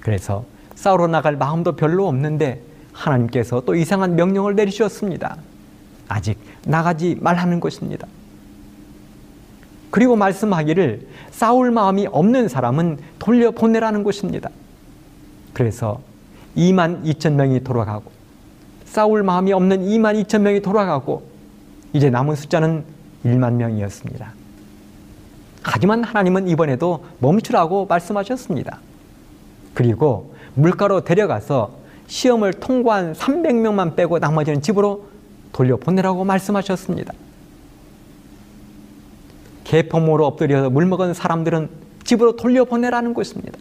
그래서 0.00 0.44
싸우러 0.76 1.08
나갈 1.08 1.36
마음도 1.36 1.74
별로 1.74 2.06
없는데 2.06 2.62
하나님께서 2.92 3.62
또 3.66 3.74
이상한 3.74 4.14
명령을 4.14 4.54
내리셨습니다. 4.54 5.38
아직 6.08 6.38
나가지 6.64 7.16
말라는 7.20 7.58
것입니다. 7.58 8.06
그리고 9.90 10.14
말씀하기를 10.14 11.08
싸울 11.30 11.70
마음이 11.70 12.06
없는 12.06 12.48
사람은 12.48 12.98
돌려보내라는 13.18 14.04
것입니다. 14.04 14.50
그래서 15.52 16.00
2만 16.56 17.02
2천 17.04 17.32
명이 17.32 17.64
돌아가고 17.64 18.12
싸울 18.84 19.22
마음이 19.22 19.52
없는 19.52 19.86
2만 19.86 20.22
2천 20.24 20.42
명이 20.42 20.60
돌아가고 20.60 21.35
이제 21.96 22.10
남은 22.10 22.36
숫자는 22.36 22.84
1만 23.24 23.54
명이었습니다. 23.54 24.34
하지만 25.62 26.04
하나님은 26.04 26.46
이번에도 26.46 27.06
멈추라고 27.20 27.86
말씀하셨습니다. 27.86 28.80
그리고 29.72 30.34
물가로 30.54 31.04
데려가서 31.04 31.70
시험을 32.06 32.52
통과한 32.52 33.14
300명만 33.14 33.96
빼고 33.96 34.18
나머지는 34.18 34.60
집으로 34.60 35.06
돌려보내라고 35.52 36.24
말씀하셨습니다. 36.24 37.14
개포모로 39.64 40.26
엎드려서 40.26 40.68
물 40.68 40.84
먹은 40.84 41.14
사람들은 41.14 41.70
집으로 42.04 42.36
돌려보내라는 42.36 43.14
것입니다. 43.14 43.58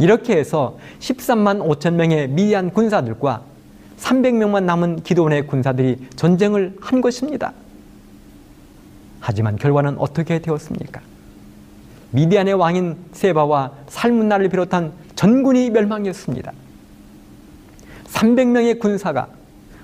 이렇게 0.00 0.36
해서 0.36 0.78
13만 0.98 1.64
5천 1.64 1.94
명의 1.94 2.28
미디안 2.28 2.72
군사들과 2.72 3.42
300명만 3.98 4.64
남은 4.64 5.02
기도원의 5.02 5.46
군사들이 5.46 6.08
전쟁을 6.16 6.76
한 6.80 7.00
것입니다. 7.00 7.52
하지만 9.20 9.56
결과는 9.56 9.98
어떻게 9.98 10.38
되었습니까? 10.38 11.00
미디안의 12.10 12.54
왕인 12.54 12.96
세바와 13.12 13.72
살문나를 13.88 14.48
비롯한 14.48 14.92
전군이 15.16 15.70
멸망했습니다. 15.70 16.52
300명의 18.04 18.78
군사가 18.78 19.28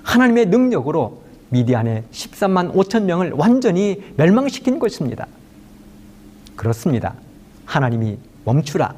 하나님의 0.03 0.47
능력으로 0.47 1.21
미디안의 1.49 2.03
13만 2.11 2.73
5천 2.73 3.03
명을 3.03 3.33
완전히 3.35 4.03
멸망시킨 4.17 4.79
것입니다. 4.79 5.27
그렇습니다. 6.55 7.13
하나님이 7.65 8.17
멈추라, 8.45 8.95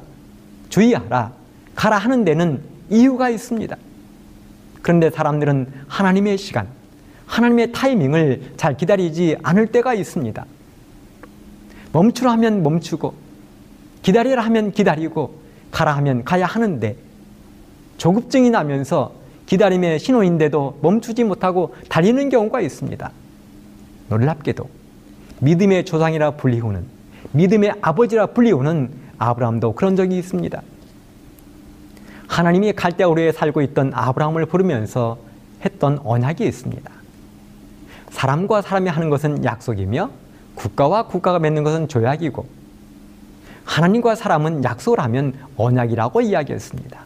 주의하라, 0.68 1.32
가라 1.74 1.98
하는 1.98 2.24
데는 2.24 2.62
이유가 2.90 3.28
있습니다. 3.28 3.76
그런데 4.86 5.10
사람들은 5.10 5.66
하나님의 5.88 6.38
시간, 6.38 6.68
하나님의 7.26 7.72
타이밍을 7.72 8.52
잘 8.56 8.76
기다리지 8.76 9.36
않을 9.42 9.66
때가 9.66 9.94
있습니다. 9.94 10.46
멈추라 11.90 12.30
하면 12.34 12.62
멈추고, 12.62 13.12
기다리라 14.02 14.44
하면 14.44 14.70
기다리고, 14.70 15.40
가라 15.72 15.96
하면 15.96 16.22
가야 16.22 16.46
하는데, 16.46 16.94
조급증이 17.98 18.50
나면서 18.50 19.12
기다림의 19.46 19.98
신호인데도 19.98 20.78
멈추지 20.82 21.24
못하고 21.24 21.74
달리는 21.88 22.28
경우가 22.28 22.60
있습니다. 22.60 23.10
놀랍게도 24.08 24.68
믿음의 25.40 25.84
조상이라 25.84 26.32
불리우는 26.36 26.84
믿음의 27.32 27.74
아버지라 27.80 28.26
불리우는 28.26 28.90
아브라함도 29.18 29.72
그런 29.72 29.96
적이 29.96 30.18
있습니다. 30.18 30.62
하나님이 32.28 32.72
갈대우르에 32.72 33.32
살고 33.32 33.62
있던 33.62 33.92
아브라함을 33.94 34.46
부르면서 34.46 35.18
했던 35.64 36.00
언약이 36.04 36.46
있습니다. 36.46 36.90
사람과 38.10 38.62
사람이 38.62 38.88
하는 38.88 39.10
것은 39.10 39.44
약속이며 39.44 40.10
국가와 40.54 41.06
국가가 41.06 41.38
맺는 41.38 41.64
것은 41.64 41.88
조약이고 41.88 42.46
하나님과 43.64 44.14
사람은 44.14 44.64
약속을 44.64 45.00
하면 45.00 45.34
언약이라고 45.56 46.20
이야기했습니다. 46.20 47.00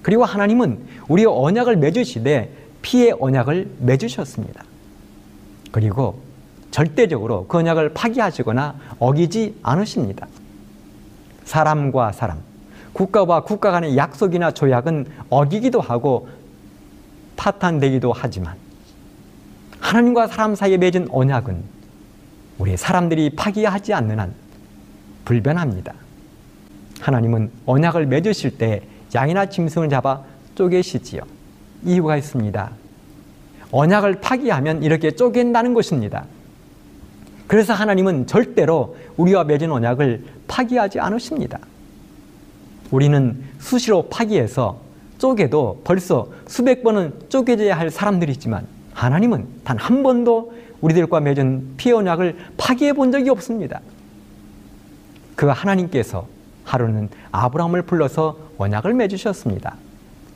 그리고 0.00 0.24
하나님은 0.24 0.80
우리 1.08 1.24
언약을 1.26 1.76
맺으시되 1.76 2.52
피의 2.82 3.14
언약을 3.18 3.70
맺으셨습니다. 3.78 4.64
그리고 5.70 6.20
절대적으로 6.70 7.46
그 7.46 7.58
언약을 7.58 7.92
파기하시거나 7.92 8.74
어기지 8.98 9.58
않으십니다. 9.62 10.26
사람과 11.44 12.12
사람, 12.12 12.40
국가와 12.92 13.42
국가 13.42 13.70
간의 13.70 13.96
약속이나 13.96 14.50
조약은 14.50 15.06
어기기도 15.30 15.80
하고 15.80 16.28
파탄되기도 17.36 18.12
하지만 18.12 18.54
하나님과 19.80 20.28
사람 20.28 20.54
사이에 20.54 20.76
맺은 20.76 21.08
언약은 21.10 21.62
우리 22.58 22.76
사람들이 22.76 23.30
파기하지 23.30 23.94
않는 23.94 24.20
한 24.20 24.34
불변합니다. 25.24 25.94
하나님은 27.00 27.50
언약을 27.66 28.06
맺으실 28.06 28.58
때 28.58 28.82
양이나 29.14 29.46
짐승을 29.46 29.88
잡아 29.88 30.22
쪼개시지요. 30.54 31.22
이유가 31.84 32.16
있습니다. 32.16 32.70
언약을 33.72 34.20
파기하면 34.20 34.82
이렇게 34.82 35.10
쪼갠다는 35.10 35.74
것입니다. 35.74 36.26
그래서 37.46 37.72
하나님은 37.72 38.26
절대로 38.26 38.96
우리와 39.16 39.44
맺은 39.44 39.70
언약을 39.70 40.24
파기하지 40.46 41.00
않으십니다. 41.00 41.58
우리는 42.92 43.42
수시로 43.58 44.08
파기해서 44.08 44.80
쪼개도 45.18 45.82
벌써 45.84 46.28
수백 46.46 46.82
번은 46.84 47.12
쪼개져야 47.28 47.76
할 47.76 47.90
사람들이지만 47.90 48.66
하나님은 48.92 49.46
단 49.64 49.78
한 49.78 50.02
번도 50.02 50.52
우리들과 50.80 51.20
맺은 51.20 51.74
피의 51.76 51.94
언약을 51.94 52.36
파기해 52.56 52.92
본 52.92 53.10
적이 53.12 53.30
없습니다. 53.30 53.80
그 55.36 55.46
하나님께서 55.46 56.26
하루는 56.64 57.08
아브라함을 57.30 57.82
불러서 57.82 58.36
언약을 58.58 58.92
맺으셨습니다. 58.94 59.76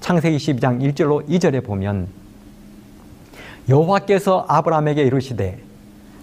창세기 0.01 0.37
12장 0.37 0.81
1절로 0.81 1.29
2절에 1.29 1.65
보면 1.65 2.07
여호와께서 3.69 4.47
아브라함에게 4.49 5.03
이르시되 5.03 5.59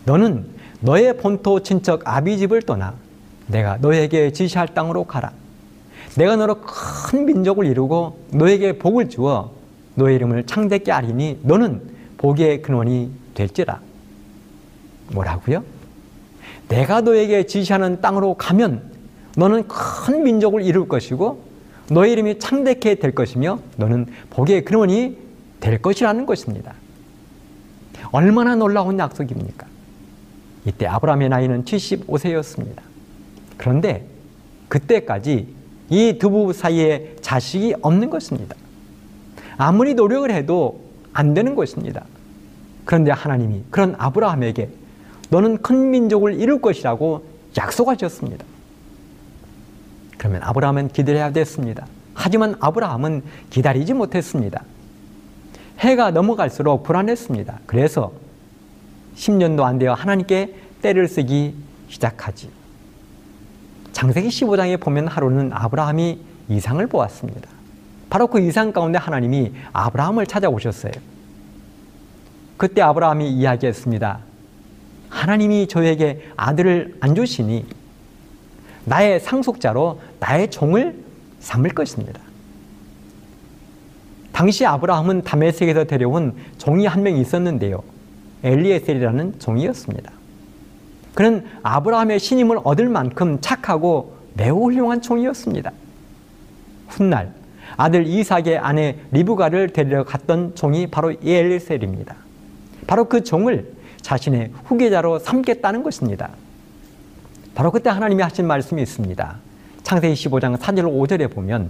너는 0.05 0.45
너의 0.79 1.17
본토 1.17 1.61
친척 1.61 2.01
아비집을 2.05 2.61
떠나 2.63 2.95
내가 3.47 3.77
너에게 3.77 4.31
지시할 4.31 4.69
땅으로 4.69 5.03
가라. 5.03 5.31
내가 6.17 6.35
너로 6.35 6.61
큰 6.61 7.25
민족을 7.25 7.65
이루고 7.65 8.19
너에게 8.31 8.77
복을 8.77 9.09
주어 9.09 9.51
너의 9.95 10.15
이름을 10.15 10.45
창대케 10.45 10.91
하리니 10.91 11.39
너는 11.43 11.81
복의 12.17 12.61
근원이 12.61 13.11
될지라. 13.33 13.79
뭐라고요? 15.11 15.63
내가 16.67 17.01
너에게 17.01 17.45
지시하는 17.45 18.01
땅으로 18.01 18.35
가면 18.35 18.91
너는 19.35 19.67
큰 19.67 20.23
민족을 20.23 20.63
이룰 20.63 20.87
것이고 20.87 21.43
너의 21.89 22.13
이름이 22.13 22.39
창대케 22.39 22.95
될 22.95 23.13
것이며 23.13 23.59
너는 23.77 24.07
복의 24.29 24.65
근원이 24.65 25.17
될 25.59 25.81
것이라는 25.81 26.25
것입니다. 26.25 26.73
얼마나 28.11 28.55
놀라운 28.55 28.99
약속입니까? 28.99 29.67
이때 30.65 30.85
아브라함의 30.87 31.29
나이는 31.29 31.65
75세였습니다. 31.65 32.81
그런데 33.57 34.05
그때까지 34.69 35.47
이 35.93 36.17
두 36.17 36.31
부부 36.31 36.53
사이에 36.53 37.15
자식이 37.21 37.75
없는 37.81 38.09
것입니다. 38.09 38.55
아무리 39.57 39.93
노력을 39.93 40.29
해도 40.31 40.81
안 41.13 41.35
되는 41.35 41.53
것입니다. 41.53 42.05
그런데 42.83 43.11
하나님이 43.11 43.61
그런 43.69 43.95
아브라함에게 43.99 44.69
너는 45.29 45.61
큰 45.61 45.91
민족을 45.91 46.33
이룰 46.39 46.61
것이라고 46.61 47.25
약속하셨습니다. 47.55 48.43
그러면 50.17 50.41
아브라함은 50.43 50.87
기다려야 50.89 51.31
됐습니다. 51.31 51.85
하지만 52.15 52.55
아브라함은 52.59 53.21
기다리지 53.51 53.93
못했습니다. 53.93 54.63
해가 55.77 56.09
넘어갈수록 56.09 56.83
불안했습니다. 56.83 57.59
그래서 57.67 58.13
10년도 59.15 59.61
안 59.61 59.77
되어 59.77 59.93
하나님께 59.93 60.55
때를 60.81 61.07
쓰기 61.07 61.53
시작하지. 61.87 62.62
장세기 63.93 64.27
15장에 64.27 64.79
보면 64.79 65.07
하루는 65.07 65.51
아브라함이 65.53 66.19
이상을 66.49 66.85
보았습니다. 66.87 67.47
바로 68.09 68.27
그 68.27 68.39
이상 68.41 68.71
가운데 68.73 68.97
하나님이 68.99 69.53
아브라함을 69.71 70.27
찾아오셨어요. 70.27 70.91
그때 72.57 72.81
아브라함이 72.81 73.31
이야기했습니다. 73.31 74.19
하나님이 75.09 75.67
저에게 75.67 76.27
아들을 76.35 76.97
안 76.99 77.15
주시니 77.15 77.65
나의 78.85 79.19
상속자로 79.19 80.01
나의 80.19 80.51
종을 80.51 80.95
삼을 81.39 81.69
것입니다. 81.71 82.19
당시 84.31 84.65
아브라함은 84.65 85.23
다메섹에서 85.23 85.85
데려온 85.85 86.35
종이 86.57 86.85
한 86.87 87.03
명 87.03 87.15
있었는데요. 87.15 87.83
엘리에셀이라는 88.43 89.39
종이었습니다. 89.39 90.11
그는 91.13 91.45
아브라함의 91.61 92.19
신임을 92.19 92.59
얻을 92.63 92.89
만큼 92.89 93.39
착하고 93.41 94.17
매우 94.33 94.63
훌륭한 94.63 95.01
종이었습니다. 95.01 95.71
훗날 96.87 97.31
아들 97.77 98.05
이삭의 98.05 98.57
아내 98.57 98.97
리브가를 99.11 99.69
데리러 99.69 100.03
갔던 100.03 100.55
종이 100.55 100.87
바로 100.87 101.11
엘리셀입니다. 101.11 102.15
바로 102.87 103.05
그 103.05 103.23
종을 103.23 103.73
자신의 104.01 104.51
후계자로 104.65 105.19
삼겠다는 105.19 105.83
것입니다. 105.83 106.31
바로 107.55 107.71
그때 107.71 107.89
하나님이 107.89 108.21
하신 108.23 108.45
말씀이 108.45 108.81
있습니다. 108.81 109.37
창세기 109.83 110.13
15장 110.15 110.57
4절 110.57 110.83
5절에 110.85 111.31
보면 111.31 111.69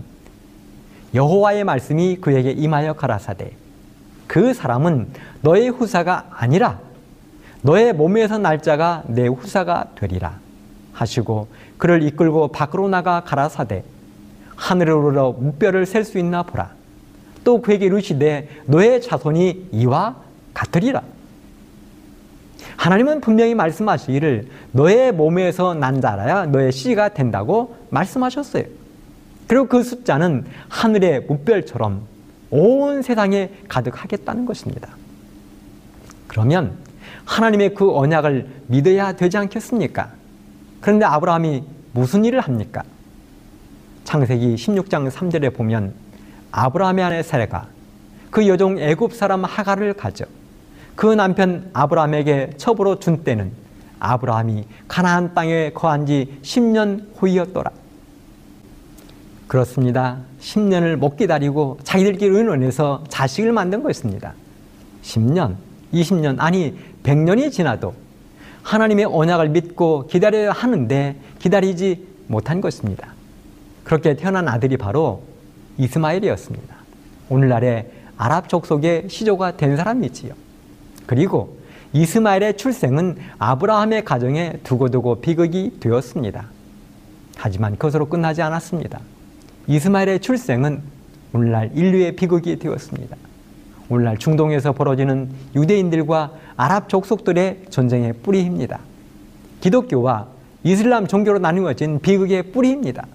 여호와의 1.13 1.63
말씀이 1.63 2.17
그에게 2.17 2.51
임하여 2.51 2.93
가라사대 2.93 3.51
그 4.27 4.53
사람은 4.53 5.09
너의 5.41 5.69
후사가 5.69 6.27
아니라 6.31 6.79
너의 7.63 7.93
몸에서 7.93 8.37
날짜가 8.37 9.03
내 9.07 9.27
후사가 9.27 9.91
되리라 9.95 10.39
하시고 10.91 11.47
그를 11.77 12.03
이끌고 12.03 12.49
밖으로 12.49 12.87
나가 12.89 13.21
가라사대 13.21 13.83
하늘으로 14.55 15.33
무뼈를 15.33 15.85
셀 15.85 16.03
수 16.03 16.19
있나 16.19 16.43
보라 16.43 16.71
또 17.43 17.61
그에게 17.61 17.85
이르시되 17.85 18.49
너의 18.65 19.01
자손이 19.01 19.69
이와 19.71 20.17
같으리라 20.53 21.01
하나님은 22.75 23.21
분명히 23.21 23.55
말씀하시기를 23.55 24.47
너의 24.73 25.13
몸에서 25.13 25.73
난 25.73 26.01
자라야 26.01 26.47
너의 26.47 26.71
씨가 26.71 27.09
된다고 27.09 27.77
말씀하셨어요. 27.89 28.63
그리고 29.47 29.67
그 29.67 29.83
숫자는 29.83 30.45
하늘의 30.69 31.21
무별처럼 31.21 32.01
온 32.49 33.01
세상에 33.01 33.51
가득하겠다는 33.67 34.45
것입니다. 34.45 34.89
그러면 36.27 36.77
하나님의 37.25 37.73
그 37.73 37.95
언약을 37.95 38.47
믿어야 38.67 39.13
되지 39.13 39.37
않겠습니까? 39.37 40.11
그런데 40.81 41.05
아브라함이 41.05 41.63
무슨 41.93 42.25
일을 42.25 42.41
합니까? 42.41 42.83
창세기 44.03 44.55
16장 44.55 45.09
3절에 45.09 45.53
보면 45.55 45.93
아브라함의 46.51 47.03
아내 47.03 47.23
사레가 47.23 47.67
그 48.29 48.47
여종 48.47 48.79
애굽 48.79 49.13
사람 49.13 49.45
하가를 49.45 49.93
가져 49.93 50.25
그 50.95 51.07
남편 51.07 51.69
아브라함에게 51.73 52.51
첩으로 52.57 52.99
준 52.99 53.23
때는 53.23 53.51
아브라함이 53.99 54.65
가나안 54.87 55.33
땅에 55.33 55.71
거한 55.71 56.05
지 56.05 56.37
10년 56.41 57.05
후이었더라. 57.15 57.71
그렇습니다. 59.47 60.17
10년을 60.41 60.95
못 60.95 61.15
기다리고 61.15 61.79
자기들끼리 61.83 62.35
의논해서 62.35 63.03
자식을 63.07 63.51
만든 63.51 63.81
것입니다. 63.83 64.33
10년, 65.03 65.55
20년, 65.93 66.35
아니 66.39 66.77
100년이 67.03 67.51
지나도 67.51 67.93
하나님의 68.63 69.05
언약을 69.05 69.49
믿고 69.49 70.07
기다려야 70.07 70.51
하는데 70.51 71.15
기다리지 71.39 72.07
못한 72.27 72.61
것입니다. 72.61 73.13
그렇게 73.83 74.15
태어난 74.15 74.47
아들이 74.47 74.77
바로 74.77 75.23
이스마엘이었습니다. 75.77 76.75
오늘날의 77.29 77.91
아랍 78.17 78.47
족속의 78.47 79.09
시조가 79.09 79.57
된 79.57 79.75
사람이지요. 79.75 80.33
그리고 81.05 81.57
이스마엘의 81.91 82.57
출생은 82.57 83.17
아브라함의 83.37 84.05
가정에 84.05 84.59
두고두고 84.63 85.21
비극이 85.21 85.77
되었습니다. 85.79 86.47
하지만 87.35 87.73
그것으로 87.73 88.07
끝나지 88.07 88.41
않았습니다. 88.41 88.99
이스마엘의 89.67 90.19
출생은 90.21 90.81
오늘날 91.33 91.71
인류의 91.73 92.15
비극이 92.15 92.59
되었습니다. 92.59 93.17
오늘날 93.89 94.17
중동에서 94.17 94.71
벌어지는 94.71 95.29
유대인들과 95.55 96.31
아랍 96.55 96.89
족속들의 96.89 97.65
전쟁의 97.69 98.13
뿌리입니다. 98.23 98.79
기독교와 99.61 100.27
이슬람 100.63 101.07
종교로 101.07 101.39
나누어진 101.39 101.99
비극의 101.99 102.51
뿌리입니다. 102.51 103.05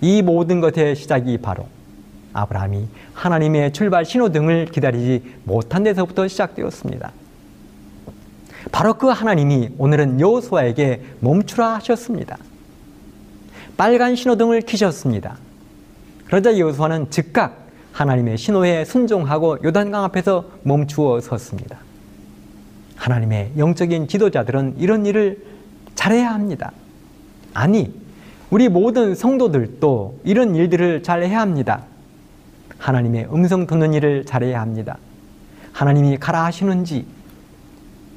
이 0.00 0.22
모든 0.22 0.60
것의 0.60 0.94
시작이 0.94 1.38
바로 1.38 1.66
아브라함이 2.32 2.86
하나님의 3.14 3.72
출발 3.72 4.04
신호등을 4.04 4.66
기다리지 4.66 5.22
못한 5.44 5.82
데서부터 5.82 6.28
시작되었습니다. 6.28 7.12
바로 8.72 8.94
그 8.94 9.08
하나님이 9.08 9.70
오늘은 9.78 10.20
여호수아에게 10.20 11.02
멈추라 11.20 11.74
하셨습니다. 11.76 12.36
빨간 13.76 14.16
신호등을 14.16 14.62
켜셨습니다. 14.62 15.36
그러자 16.26 16.58
여호수아는 16.58 17.10
즉각 17.10 17.65
하나님의 17.96 18.36
신호에 18.36 18.84
순종하고 18.84 19.56
요단강 19.64 20.04
앞에서 20.04 20.44
멈추어 20.64 21.18
섰습니다. 21.22 21.78
하나님의 22.94 23.52
영적인 23.56 24.06
지도자들은 24.06 24.74
이런 24.76 25.06
일을 25.06 25.42
잘해야 25.94 26.34
합니다. 26.34 26.72
아니, 27.54 27.94
우리 28.50 28.68
모든 28.68 29.14
성도들도 29.14 30.20
이런 30.24 30.54
일들을 30.54 31.02
잘해야 31.02 31.40
합니다. 31.40 31.84
하나님의 32.76 33.28
음성 33.32 33.66
듣는 33.66 33.94
일을 33.94 34.26
잘해야 34.26 34.60
합니다. 34.60 34.98
하나님이 35.72 36.18
가라 36.18 36.44
하시는지, 36.44 37.06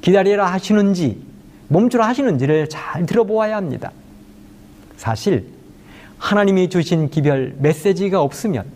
기다리라 0.02 0.52
하시는지, 0.52 1.22
멈추라 1.68 2.06
하시는지를 2.06 2.68
잘 2.68 3.06
들어보아야 3.06 3.56
합니다. 3.56 3.92
사실, 4.98 5.46
하나님이 6.18 6.68
주신 6.68 7.08
기별 7.08 7.54
메시지가 7.58 8.20
없으면 8.20 8.66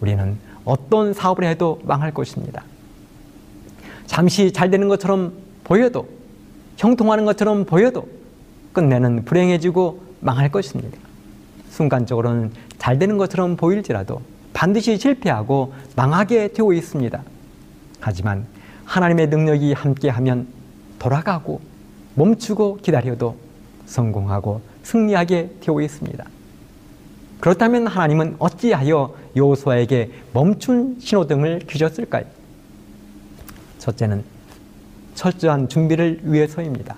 우리는 0.00 0.49
어떤 0.70 1.12
사업을 1.12 1.42
해도 1.42 1.80
망할 1.82 2.14
것입니다. 2.14 2.62
잠시 4.06 4.52
잘 4.52 4.70
되는 4.70 4.86
것처럼 4.86 5.32
보여도 5.64 6.08
형통하는 6.76 7.24
것처럼 7.24 7.64
보여도 7.64 8.06
끝내는 8.72 9.24
불행해지고 9.24 10.00
망할 10.20 10.52
것입니다. 10.52 10.96
순간적으로는 11.70 12.52
잘 12.78 13.00
되는 13.00 13.18
것처럼 13.18 13.56
보일지라도 13.56 14.22
반드시 14.52 14.96
실패하고 14.96 15.74
망하게 15.96 16.52
되어 16.52 16.72
있습니다. 16.72 17.20
하지만 17.98 18.46
하나님의 18.84 19.28
능력이 19.28 19.72
함께하면 19.72 20.46
돌아가고 21.00 21.60
멈추고 22.14 22.76
기다려도 22.76 23.36
성공하고 23.86 24.60
승리하게 24.84 25.56
되어 25.60 25.80
있습니다. 25.80 26.24
그렇다면 27.40 27.86
하나님은 27.86 28.36
어찌하여 28.38 29.14
요호수아에게 29.36 30.10
멈춘 30.32 30.96
신호등을 31.00 31.62
켜셨을까요? 31.66 32.24
첫째는 33.78 34.22
철저한 35.14 35.68
준비를 35.68 36.20
위해서입니다. 36.22 36.96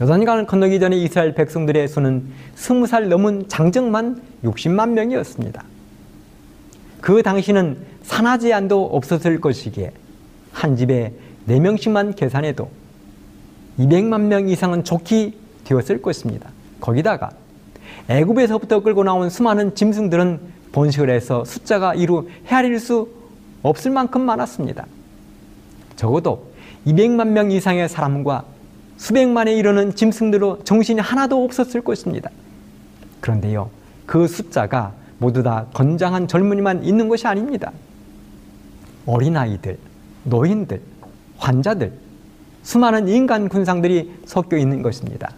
요단강을 0.00 0.46
건너기 0.46 0.80
전에 0.80 0.96
이스라엘 0.96 1.34
백성들의 1.34 1.86
수는 1.88 2.24
스무 2.54 2.86
살 2.86 3.08
넘은 3.08 3.48
장정만 3.48 4.22
60만 4.44 4.90
명이었습니다. 4.90 5.62
그 7.00 7.22
당시는 7.22 7.78
산하 8.02 8.38
제한도 8.38 8.86
없었을 8.86 9.40
것이기에 9.40 9.92
한 10.52 10.76
집에 10.76 11.12
4명씩만 11.48 12.16
계산해도 12.16 12.70
200만 13.78 14.22
명 14.22 14.48
이상은 14.48 14.84
좋게 14.84 15.34
되었을 15.64 16.02
것입니다. 16.02 16.50
거기다가 16.80 17.30
애굽에서부터 18.08 18.80
끌고 18.80 19.04
나온 19.04 19.30
수많은 19.30 19.74
짐승들은 19.74 20.40
번식을 20.72 21.10
해서 21.10 21.44
숫자가 21.44 21.94
이루 21.94 22.28
헤아릴 22.46 22.78
수 22.80 23.08
없을 23.62 23.90
만큼 23.90 24.22
많았습니다. 24.22 24.86
적어도 25.96 26.52
200만 26.86 27.28
명 27.28 27.50
이상의 27.50 27.88
사람과 27.88 28.44
수백만에 28.96 29.54
이르는 29.54 29.94
짐승들로 29.94 30.64
정신이 30.64 31.00
하나도 31.00 31.44
없었을 31.44 31.80
것입니다. 31.82 32.30
그런데요, 33.20 33.70
그 34.06 34.26
숫자가 34.26 34.92
모두 35.18 35.42
다 35.42 35.66
건장한 35.72 36.26
젊은이만 36.26 36.84
있는 36.84 37.08
것이 37.08 37.26
아닙니다. 37.26 37.72
어린아이들, 39.06 39.78
노인들, 40.24 40.80
환자들, 41.38 41.92
수많은 42.62 43.08
인간 43.08 43.48
군상들이 43.48 44.12
섞여 44.24 44.56
있는 44.56 44.82
것입니다. 44.82 45.32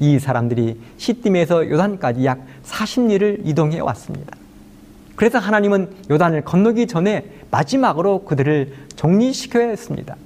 이 0.00 0.18
사람들이 0.18 0.78
시딤에서 0.96 1.68
요단까지 1.70 2.24
약 2.24 2.40
40리를 2.64 3.40
이동해 3.44 3.80
왔습니다. 3.80 4.36
그래서 5.16 5.38
하나님은 5.38 5.90
요단을 6.10 6.42
건너기 6.42 6.86
전에 6.86 7.30
마지막으로 7.50 8.24
그들을 8.24 8.72
정리시켜야 8.96 9.68
했습니다. 9.68 10.16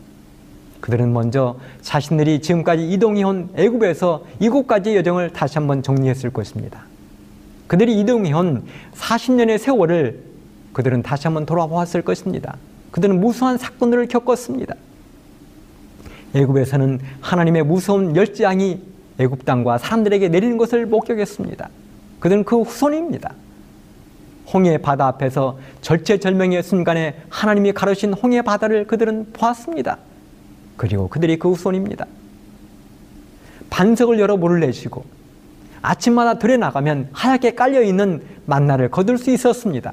그들은 0.80 1.12
먼저 1.12 1.56
자신들이 1.82 2.40
지금까지 2.40 2.88
이동해온 2.90 3.50
애굽에서 3.54 4.24
이곳까지의 4.40 4.96
여정을 4.96 5.32
다시 5.32 5.58
한번 5.58 5.82
정리했을 5.82 6.30
것입니다. 6.30 6.84
그들이 7.66 8.00
이동해온 8.00 8.64
40년의 8.94 9.58
세월을 9.58 10.22
그들은 10.72 11.02
다시 11.02 11.26
한번 11.26 11.44
돌아보았을 11.44 12.02
것입니다. 12.02 12.56
그들은 12.92 13.20
무수한 13.20 13.58
사건들을 13.58 14.06
겪었습니다. 14.06 14.74
애굽에서는 16.34 17.00
하나님의 17.20 17.64
무서운 17.64 18.14
열재앙이 18.16 18.80
애굽 19.18 19.44
땅과 19.44 19.78
사람들에게 19.78 20.28
내리는 20.28 20.56
것을 20.58 20.86
목격했습니다. 20.86 21.68
그들은 22.20 22.44
그 22.44 22.62
후손입니다. 22.62 23.34
홍해 24.52 24.78
바다 24.78 25.06
앞에서 25.08 25.58
절체절명의 25.82 26.62
순간에 26.62 27.16
하나님이 27.28 27.72
가르신 27.72 28.14
홍해 28.14 28.42
바다를 28.42 28.86
그들은 28.86 29.32
보았습니다. 29.32 29.98
그리고 30.76 31.08
그들이 31.08 31.38
그 31.38 31.50
후손입니다. 31.50 32.06
반석을 33.70 34.18
열어 34.18 34.36
물을 34.36 34.60
내쉬고 34.60 35.04
아침마다 35.82 36.38
들에 36.38 36.56
나가면 36.56 37.10
하얗게 37.12 37.54
깔려 37.54 37.82
있는 37.82 38.22
만나를 38.46 38.90
거둘 38.90 39.18
수 39.18 39.30
있었습니다. 39.30 39.92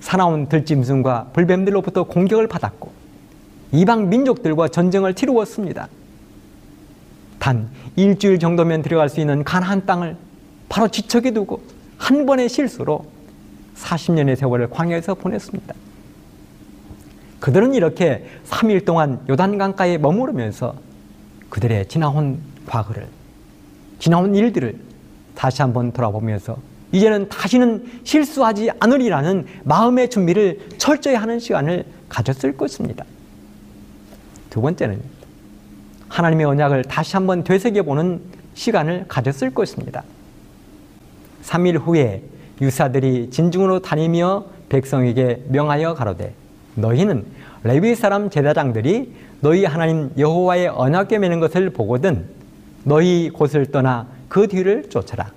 사나운 0.00 0.48
들짐승과 0.48 1.30
불뱀들로부터 1.32 2.04
공격을 2.04 2.46
받았고 2.46 2.92
이방 3.72 4.08
민족들과 4.08 4.68
전쟁을 4.68 5.14
치루었습니다. 5.14 5.88
단 7.38 7.68
일주일 7.96 8.38
정도면 8.38 8.82
들어갈 8.82 9.08
수 9.08 9.20
있는 9.20 9.44
가나안 9.44 9.86
땅을 9.86 10.16
바로 10.68 10.88
지척에 10.88 11.30
두고 11.32 11.62
한 11.96 12.26
번의 12.26 12.48
실수로 12.48 13.06
40년의 13.76 14.36
세월을 14.36 14.70
광야에서 14.70 15.14
보냈습니다. 15.14 15.74
그들은 17.40 17.74
이렇게 17.74 18.26
3일 18.46 18.84
동안 18.84 19.20
요단강가에 19.28 19.98
머무르면서 19.98 20.74
그들의 21.50 21.86
지나온 21.88 22.40
과거를, 22.66 23.06
지나온 24.00 24.34
일들을 24.34 24.76
다시 25.34 25.62
한번 25.62 25.92
돌아보면서 25.92 26.58
이제는 26.90 27.28
다시는 27.28 28.00
실수하지 28.02 28.70
않으리라는 28.80 29.46
마음의 29.64 30.10
준비를 30.10 30.68
철저히 30.78 31.14
하는 31.14 31.38
시간을 31.38 31.84
가졌을 32.08 32.56
것입니다. 32.56 33.04
두 34.50 34.60
번째는 34.60 35.00
하나님의 36.08 36.46
언약을 36.46 36.84
다시 36.84 37.16
한번 37.16 37.44
되새겨보는 37.44 38.20
시간을 38.54 39.04
가졌을 39.08 39.50
것입니다. 39.50 40.02
3일 41.42 41.80
후에 41.80 42.22
유사들이 42.60 43.30
진중으로 43.30 43.80
다니며 43.80 44.44
백성에게 44.68 45.44
명하여 45.48 45.94
가로되 45.94 46.34
너희는 46.74 47.24
레위 47.64 47.94
사람 47.94 48.30
제사장들이 48.30 49.14
너희 49.40 49.64
하나님 49.64 50.10
여호와의 50.18 50.68
언약궤 50.68 51.18
매는 51.18 51.40
것을 51.40 51.70
보거든 51.70 52.26
너희 52.84 53.30
곳을 53.30 53.66
떠나 53.66 54.06
그 54.28 54.48
뒤를 54.48 54.90
쫓아라. 54.90 55.30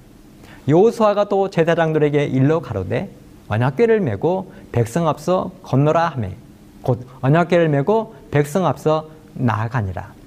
여호수아가 0.68 1.26
또 1.26 1.50
제사장들에게 1.50 2.26
일러 2.26 2.60
가로되 2.60 3.10
언약궤를 3.48 4.00
메고 4.00 4.52
백성 4.72 5.08
앞서 5.08 5.52
건너라 5.64 6.10
하매 6.10 6.36
곧 6.82 7.06
언약궤를 7.22 7.70
메고 7.70 8.16
백성 8.32 8.66
앞서 8.66 9.10
나아가니라. 9.34 10.21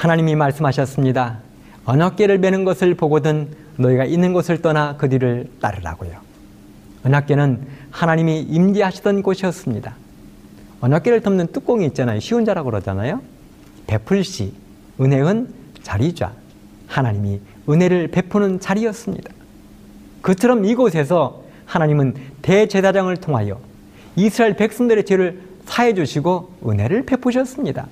하나님이 0.00 0.34
말씀하셨습니다. 0.34 1.40
언약궤를 1.84 2.38
매는 2.38 2.64
것을 2.64 2.94
보거든 2.94 3.48
너희가 3.76 4.06
있는 4.06 4.32
곳을 4.32 4.62
떠나 4.62 4.96
그 4.96 5.10
뒤를 5.10 5.50
따르라고요. 5.60 6.12
언약궤는 7.04 7.66
하나님이 7.90 8.40
임재하시던 8.40 9.22
곳이었습니다. 9.22 9.94
언약궤를 10.80 11.20
덮는 11.20 11.48
뚜껑이 11.48 11.84
있잖아요. 11.88 12.18
시운자라고 12.18 12.70
그러잖아요. 12.70 13.20
베풀시, 13.86 14.54
은혜은 14.98 15.48
자리좌. 15.82 16.32
하나님이 16.86 17.40
은혜를 17.68 18.08
베푸는 18.08 18.58
자리였습니다. 18.58 19.30
그처럼 20.22 20.64
이곳에서 20.64 21.42
하나님은 21.66 22.14
대제사장을 22.40 23.14
통하여 23.18 23.60
이스라엘 24.16 24.56
백성들의 24.56 25.04
죄를 25.04 25.42
사해 25.66 25.92
주시고 25.92 26.54
은혜를 26.66 27.04
베푸셨습니다. 27.04 27.86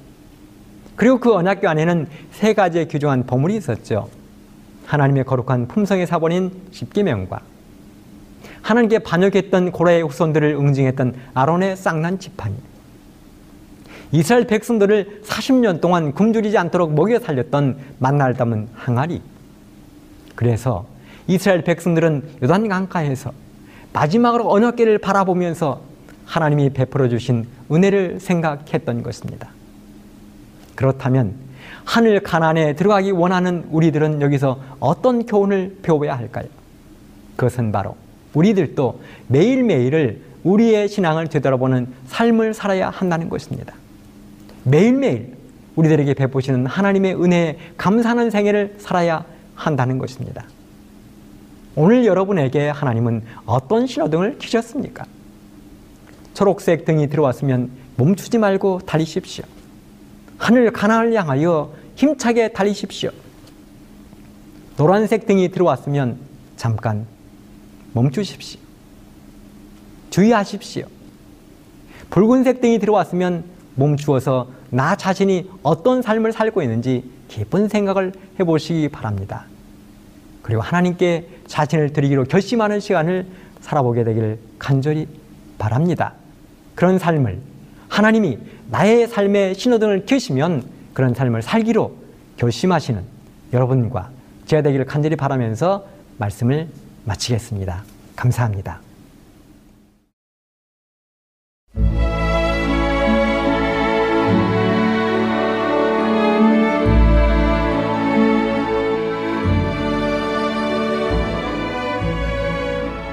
그리고 0.99 1.19
그 1.21 1.33
언약궤 1.33 1.69
안에는 1.69 2.09
세 2.33 2.55
가지의 2.55 2.89
규정한 2.89 3.25
보물이 3.25 3.57
있었죠. 3.57 4.09
하나님의 4.85 5.25
거룩한 5.25 5.69
품성의 5.69 6.09
사본인 6.09 6.51
십계명과 6.73 7.41
하나님께 8.63 8.99
반역했던 8.99 9.71
고라의 9.71 10.03
후손들을 10.03 10.55
응징했던 10.55 11.15
아론의 11.35 11.77
쌍난 11.77 12.19
지팡이 12.19 12.57
이스라엘 14.11 14.49
백성들을 14.49 15.23
40년 15.25 15.81
동안 15.81 16.13
굶주리지 16.13 16.59
않도록 16.59 16.93
먹여 16.95 17.21
살렸던 17.21 17.79
만나를 18.01 18.35
담은 18.35 18.69
항아리 18.75 19.23
그래서 20.35 20.85
이스라엘 21.29 21.63
백성들은 21.63 22.39
요단 22.43 22.67
강가에서 22.67 23.31
마지막으로 23.93 24.51
언약궤를 24.51 24.99
바라보면서 24.99 25.81
하나님이 26.25 26.71
베풀어 26.71 27.09
주신 27.09 27.47
은혜를 27.71 28.19
생각했던 28.19 29.05
것입니다. 29.05 29.58
그렇다면 30.79 31.35
하늘 31.85 32.21
가난에 32.21 32.77
들어가기 32.77 33.11
원하는 33.11 33.67
우리들은 33.73 34.21
여기서 34.21 34.61
어떤 34.79 35.27
교훈을 35.27 35.79
배워야 35.83 36.17
할까요? 36.17 36.47
그것은 37.35 37.73
바로 37.73 37.97
우리들도 38.33 39.01
매일매일을 39.27 40.21
우리의 40.45 40.89
신앙을 40.89 41.27
되돌아보는 41.27 41.89
삶을 42.07 42.55
살아야 42.55 42.91
한다는 42.91 43.29
것입니다. 43.29 43.75
매일매일 44.63 45.35
우리들에게 45.75 46.15
베푸시는 46.15 46.67
하나님의 46.67 47.25
은혜에 47.25 47.59
감사하는 47.77 48.31
생애를 48.31 48.77
살아야 48.79 49.25
한다는 49.57 49.99
것입니다. 49.99 50.45
오늘 51.75 52.07
여러분에게 52.07 52.69
하나님은 52.69 53.25
어떤 53.47 53.89
신호등을 53.89 54.37
켜셨습니까? 54.39 55.07
초록색 56.35 56.85
등이 56.85 57.09
들어왔으면 57.09 57.69
멈추지 57.97 58.39
말고 58.39 58.83
달리십시오. 58.87 59.58
하늘 60.39 60.71
가나을 60.73 61.13
향하여 61.13 61.75
힘차게 61.97 62.53
달리십시오. 62.53 63.11
노란색 64.77 65.27
등이 65.27 65.49
들어왔으면 65.51 66.19
잠깐 66.57 67.07
멈추십시오. 67.93 68.61
주의하십시오. 70.11 70.87
붉은색 72.11 72.61
등이 72.61 72.79
들어왔으면 72.79 73.45
멈추어서 73.75 74.49
나 74.71 74.97
자신이 74.97 75.51
어떤 75.63 76.03
삶을 76.03 76.33
살고 76.33 76.63
있는지 76.63 77.05
깊은 77.29 77.69
생각을 77.69 78.13
해보시기 78.41 78.89
바랍니다. 78.89 79.45
그리고 80.43 80.63
하나님께 80.63 81.29
자신을 81.47 81.93
드리기로 81.93 82.25
결심하는 82.25 82.81
시간을 82.81 83.27
살아보게 83.61 84.05
되기를 84.05 84.39
간절히 84.59 85.07
바랍니다. 85.59 86.15
그런 86.75 86.99
삶을 86.99 87.39
하나님이 87.89 88.39
나의 88.71 89.09
삶의 89.09 89.55
신호등을 89.55 90.05
켜시면 90.05 90.63
그런 90.93 91.15
삶을 91.15 91.43
살기로 91.43 91.97
결심하시는 92.37 93.03
여러분과 93.53 94.11
제가 94.47 94.63
되기를 94.63 94.85
간절히 94.85 95.17
바라면서 95.17 95.87
말씀을 96.19 96.69
마치겠습니다. 97.05 97.85
감사합니다. 98.15 98.81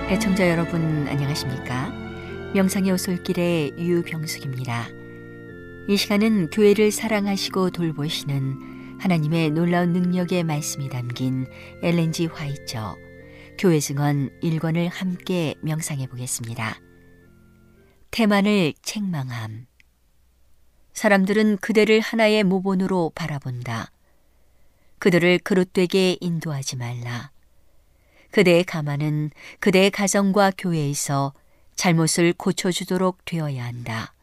애청자 0.10 0.50
여러분 0.50 1.08
안녕하십니까? 1.08 1.92
명상의 2.54 2.92
오솔길의 2.92 3.74
유병숙입니다. 3.78 5.05
이 5.88 5.98
시간은 5.98 6.50
교회를 6.50 6.92
사랑하시고 6.92 7.70
돌보시는 7.70 8.98
하나님의 9.00 9.52
놀라운 9.52 9.94
능력의 9.94 10.44
말씀이 10.44 10.90
담긴 10.90 11.46
엘렌지 11.84 12.26
화이처 12.26 12.98
교회 13.60 13.80
증언 13.80 14.32
1권을 14.42 14.90
함께 14.92 15.54
명상해 15.62 16.08
보겠습니다. 16.08 16.80
태만을 18.10 18.74
책망함 18.82 19.68
사람들은 20.94 21.58
그대를 21.58 22.00
하나의 22.00 22.44
모본으로 22.44 23.12
바라본다. 23.14 23.92
그들을 24.98 25.38
그릇되게 25.40 26.18
인도하지 26.20 26.78
말라. 26.78 27.30
그대의 28.32 28.64
가만은 28.64 29.30
그대의 29.60 29.92
가정과 29.92 30.54
교회에서 30.58 31.34
잘못을 31.76 32.34
고쳐주도록 32.34 33.24
되어야 33.26 33.64
한다. 33.66 34.15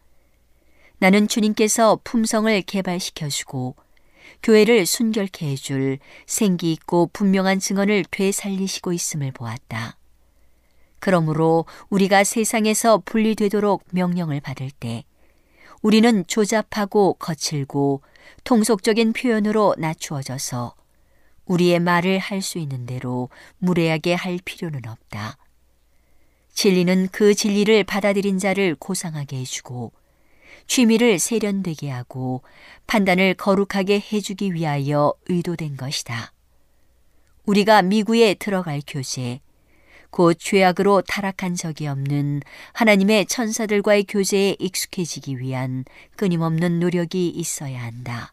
나는 1.03 1.27
주님께서 1.27 1.99
품성을 2.05 2.62
개발시켜주고 2.62 3.75
교회를 4.41 4.87
순결케 4.87 5.51
해줄 5.51 5.99
생기 6.27 6.71
있고 6.71 7.11
분명한 7.12 7.59
증언을 7.59 8.05
되살리시고 8.09 8.93
있음을 8.93 9.33
보았다. 9.33 9.97
그러므로 11.01 11.65
우리가 11.91 12.23
세상에서 12.23 13.03
분리되도록 13.05 13.83
명령을 13.91 14.38
받을 14.38 14.71
때 14.71 15.03
우리는 15.81 16.25
조잡하고 16.29 17.15
거칠고 17.15 18.03
통속적인 18.45 19.12
표현으로 19.12 19.75
낮추어져서 19.79 20.77
우리의 21.47 21.81
말을 21.81 22.21
할 22.21 22.43
수 22.43 22.59
있는 22.59 22.87
대로 22.87 23.29
무례하게 23.59 24.15
할 24.15 24.38
필요는 24.45 24.87
없다. 24.87 25.37
진리는 26.53 27.09
그 27.11 27.35
진리를 27.35 27.83
받아들인 27.83 28.38
자를 28.38 28.77
고상하게 28.77 29.38
해주고 29.38 29.91
취미를 30.72 31.18
세련되게 31.18 31.90
하고 31.90 32.42
판단을 32.87 33.35
거룩하게 33.35 34.02
해주기 34.11 34.54
위하여 34.54 35.12
의도된 35.28 35.76
것이다. 35.76 36.32
우리가 37.44 37.82
미구에 37.82 38.32
들어갈 38.32 38.80
교제, 38.87 39.40
곧 40.08 40.32
죄악으로 40.40 41.02
타락한 41.02 41.56
적이 41.56 41.88
없는 41.88 42.40
하나님의 42.72 43.26
천사들과의 43.26 44.04
교제에 44.04 44.56
익숙해지기 44.58 45.40
위한 45.40 45.85
끊임없는 46.16 46.80
노력이 46.80 47.28
있어야 47.28 47.82
한다. 47.82 48.32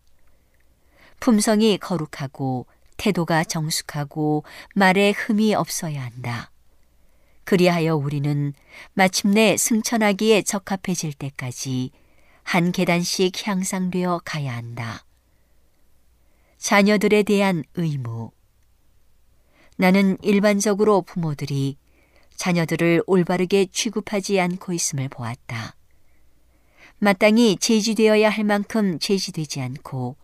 품성이 1.20 1.78
거룩하고 1.78 2.68
태도가 2.96 3.44
정숙하고 3.44 4.46
말에 4.76 5.12
흠이 5.12 5.56
없어야 5.56 6.02
한다. 6.06 6.52
그리하여 7.44 7.98
우리는 7.98 8.54
마침내 8.94 9.58
승천하기에 9.58 10.44
적합해질 10.44 11.12
때까지 11.12 11.92
한 12.50 12.72
계단씩 12.72 13.46
향상되어 13.46 14.22
가야 14.26 14.56
한다. 14.56 15.06
자녀들에 16.58 17.22
대한 17.22 17.64
의무. 17.76 18.32
나는 19.78 20.18
일반적으로 20.24 21.04
부모들이 21.04 21.78
자녀들을 22.38 23.04
올바르게 23.06 23.68
취급하지 23.68 24.40
않고 24.40 24.74
있음을 24.74 25.10
보았다. 25.10 25.76
마땅히 26.98 27.56
제지되어야 27.56 28.32
할 28.32 28.44
만큼 28.46 28.98
제지되지 28.98 29.62
않고 29.62 30.16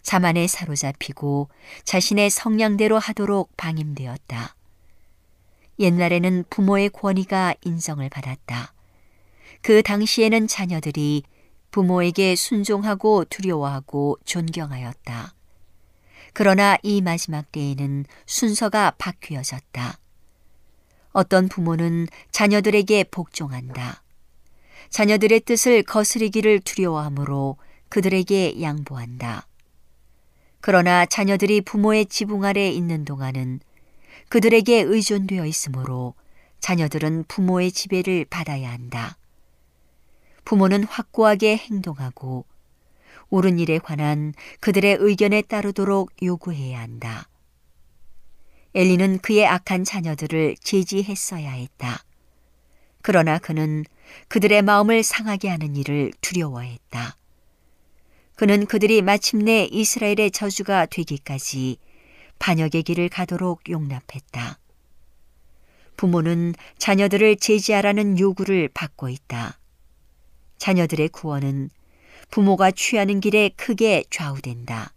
자만에 0.00 0.46
사로잡히고 0.46 1.50
자신의 1.84 2.30
성량대로 2.30 2.98
하도록 2.98 3.54
방임되었다. 3.58 4.56
옛날에는 5.78 6.44
부모의 6.48 6.88
권위가 6.88 7.56
인정을 7.62 8.08
받았다. 8.08 8.72
그 9.60 9.82
당시에는 9.82 10.46
자녀들이 10.46 11.24
부모에게 11.70 12.36
순종하고 12.36 13.24
두려워하고 13.24 14.18
존경하였다. 14.24 15.34
그러나 16.32 16.76
이 16.82 17.00
마지막 17.00 17.50
때에는 17.52 18.04
순서가 18.26 18.92
바뀌어졌다. 18.98 19.98
어떤 21.12 21.48
부모는 21.48 22.06
자녀들에게 22.30 23.04
복종한다. 23.10 24.02
자녀들의 24.90 25.40
뜻을 25.40 25.82
거스리기를 25.82 26.60
두려워하므로 26.60 27.56
그들에게 27.88 28.60
양보한다. 28.62 29.46
그러나 30.60 31.06
자녀들이 31.06 31.60
부모의 31.60 32.06
지붕 32.06 32.44
아래 32.44 32.68
있는 32.70 33.04
동안은 33.04 33.60
그들에게 34.28 34.82
의존되어 34.82 35.46
있으므로 35.46 36.14
자녀들은 36.60 37.24
부모의 37.28 37.72
지배를 37.72 38.26
받아야 38.28 38.70
한다. 38.70 39.16
부모는 40.48 40.84
확고하게 40.84 41.58
행동하고 41.58 42.46
옳은 43.28 43.58
일에 43.58 43.78
관한 43.78 44.32
그들의 44.60 44.96
의견에 44.98 45.42
따르도록 45.42 46.10
요구해야 46.22 46.80
한다. 46.80 47.28
엘리는 48.74 49.18
그의 49.18 49.46
악한 49.46 49.84
자녀들을 49.84 50.56
제지했어야 50.62 51.50
했다. 51.50 52.02
그러나 53.02 53.36
그는 53.36 53.84
그들의 54.28 54.62
마음을 54.62 55.02
상하게 55.02 55.50
하는 55.50 55.76
일을 55.76 56.12
두려워했다. 56.22 57.18
그는 58.34 58.64
그들이 58.64 59.02
마침내 59.02 59.68
이스라엘의 59.70 60.30
저주가 60.30 60.86
되기까지 60.86 61.76
반역의 62.38 62.84
길을 62.84 63.10
가도록 63.10 63.68
용납했다. 63.68 64.58
부모는 65.98 66.54
자녀들을 66.78 67.36
제지하라는 67.36 68.18
요구를 68.18 68.70
받고 68.72 69.10
있다. 69.10 69.57
자녀들의 70.58 71.08
구원은 71.08 71.70
부모가 72.30 72.70
취하는 72.70 73.20
길에 73.20 73.48
크게 73.56 74.04
좌우된다. 74.10 74.92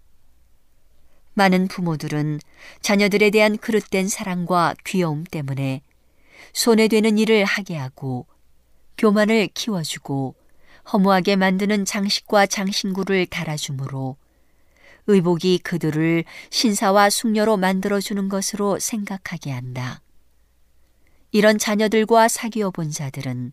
많은 1.33 1.67
부모들은 1.67 2.39
자녀들에 2.81 3.29
대한 3.29 3.57
그릇된 3.57 4.07
사랑과 4.09 4.75
귀여움 4.85 5.23
때문에 5.23 5.81
손해되는 6.53 7.17
일을 7.17 7.45
하게 7.45 7.77
하고 7.77 8.27
교만을 8.97 9.47
키워주고 9.53 10.35
허무하게 10.91 11.37
만드는 11.37 11.85
장식과 11.85 12.47
장신구를 12.47 13.27
달아주므로 13.27 14.17
의복이 15.07 15.59
그들을 15.59 16.23
신사와 16.49 17.09
숙녀로 17.09 17.57
만들어주는 17.57 18.29
것으로 18.29 18.79
생각하게 18.79 19.51
한다. 19.51 20.01
이런 21.31 21.57
자녀들과 21.57 22.27
사귀어 22.27 22.71
본 22.71 22.91
자들은 22.91 23.51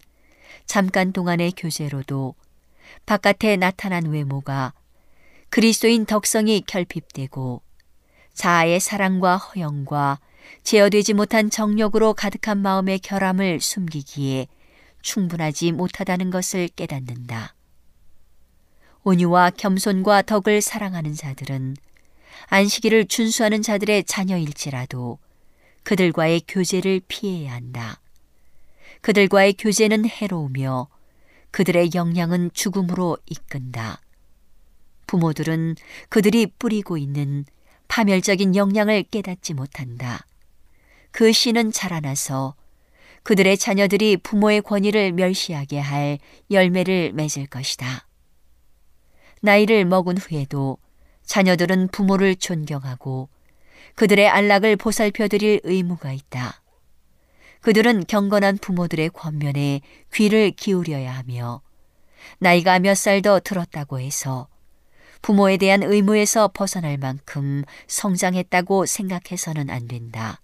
잠깐 0.66 1.12
동안의 1.12 1.52
교제로도 1.56 2.34
바깥에 3.06 3.56
나타난 3.56 4.06
외모가 4.06 4.72
그리스도인 5.50 6.06
덕성이 6.06 6.62
결핍되고 6.66 7.62
자아의 8.34 8.80
사랑과 8.80 9.36
허영과 9.36 10.20
제어되지 10.62 11.14
못한 11.14 11.50
정력으로 11.50 12.14
가득한 12.14 12.58
마음의 12.58 13.00
결함을 13.00 13.60
숨기기에 13.60 14.46
충분하지 15.02 15.72
못하다는 15.72 16.30
것을 16.30 16.68
깨닫는다. 16.68 17.54
온유와 19.04 19.50
겸손과 19.50 20.22
덕을 20.22 20.60
사랑하는 20.60 21.14
자들은 21.14 21.76
안식일을 22.48 23.06
준수하는 23.06 23.62
자들의 23.62 24.04
자녀일지라도 24.04 25.18
그들과의 25.82 26.42
교제를 26.46 27.00
피해야 27.08 27.54
한다. 27.54 28.00
그들과의 29.00 29.54
교제는 29.54 30.06
해로우며 30.06 30.88
그들의 31.50 31.90
영향은 31.94 32.50
죽음으로 32.52 33.18
이끈다. 33.26 34.00
부모들은 35.06 35.76
그들이 36.08 36.46
뿌리고 36.58 36.98
있는 36.98 37.44
파멸적인 37.88 38.54
영향을 38.54 39.02
깨닫지 39.04 39.54
못한다. 39.54 40.26
그 41.10 41.32
씨는 41.32 41.72
자라나서 41.72 42.54
그들의 43.22 43.56
자녀들이 43.56 44.18
부모의 44.18 44.62
권위를 44.62 45.12
멸시하게 45.12 45.78
할 45.78 46.18
열매를 46.50 47.12
맺을 47.14 47.46
것이다. 47.46 48.06
나이를 49.40 49.84
먹은 49.84 50.18
후에도 50.18 50.78
자녀들은 51.24 51.88
부모를 51.88 52.36
존경하고 52.36 53.28
그들의 53.94 54.28
안락을 54.28 54.76
보살펴 54.76 55.28
드릴 55.28 55.60
의무가 55.64 56.12
있다. 56.12 56.62
그들은 57.60 58.04
경건한 58.06 58.58
부모들의 58.58 59.10
권면에 59.10 59.80
귀를 60.12 60.50
기울여야 60.52 61.12
하며 61.12 61.62
나이가 62.38 62.78
몇 62.78 62.94
살 62.94 63.22
더 63.22 63.40
들었다고 63.40 64.00
해서 64.00 64.48
부모에 65.22 65.56
대한 65.56 65.82
의무에서 65.82 66.48
벗어날 66.54 66.96
만큼 66.96 67.64
성장했다고 67.88 68.86
생각해서는 68.86 69.70
안 69.70 69.88
된다. 69.88 70.40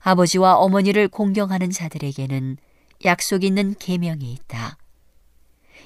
아버지와 0.00 0.56
어머니를 0.56 1.08
공경하는 1.08 1.70
자들에게는 1.70 2.56
약속 3.04 3.44
있는 3.44 3.74
계명이 3.78 4.32
있다. 4.32 4.78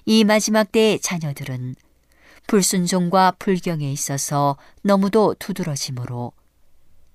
이 0.05 0.25
마지막 0.25 0.71
때의 0.71 1.01
자녀들은 1.01 1.75
불순종과 2.47 3.33
불경에 3.39 3.91
있어서 3.91 4.57
너무도 4.83 5.35
두드러지므로 5.39 6.33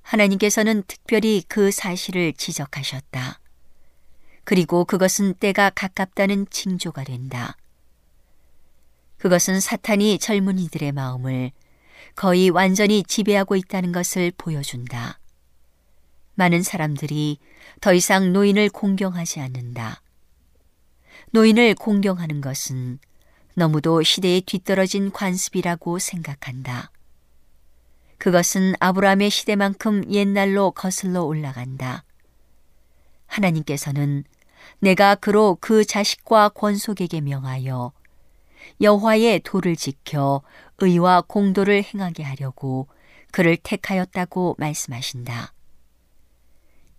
하나님께서는 0.05 0.83
특별히 0.87 1.43
그 1.47 1.71
사실을 1.71 2.33
지적하셨다. 2.33 3.39
그리고 4.43 4.85
그것은 4.85 5.33
때가 5.33 5.71
가깝다는 5.71 6.45
징조가 6.51 7.03
된다. 7.03 7.57
그것은 9.17 9.59
사탄이 9.59 10.19
젊은이들의 10.19 10.91
마음을 10.91 11.51
거의 12.15 12.51
완전히 12.51 13.03
지배하고 13.03 13.55
있다는 13.55 13.91
것을 13.91 14.31
보여준다. 14.37 15.19
많은 16.35 16.61
사람들이 16.61 17.39
더 17.81 17.93
이상 17.93 18.31
노인을 18.31 18.69
공경하지 18.69 19.39
않는다. 19.39 20.01
노인을 21.31 21.73
공경하는 21.73 22.41
것은 22.41 22.99
너무도 23.55 24.03
시대에 24.03 24.41
뒤떨어진 24.41 25.11
관습이라고 25.11 25.97
생각한다. 25.97 26.91
그것은 28.17 28.73
아브라함의 28.79 29.29
시대만큼 29.29 30.11
옛날로 30.11 30.71
거슬러 30.71 31.23
올라간다. 31.23 32.03
하나님께서는 33.27 34.23
내가 34.79 35.15
그로 35.15 35.57
그 35.59 35.85
자식과 35.85 36.49
권속에게 36.49 37.21
명하여 37.21 37.91
여호와의 38.81 39.41
도를 39.41 39.75
지켜 39.75 40.41
의와 40.79 41.21
공도를 41.21 41.83
행하게 41.83 42.23
하려고 42.23 42.87
그를 43.31 43.57
택하였다고 43.57 44.55
말씀하신다. 44.57 45.53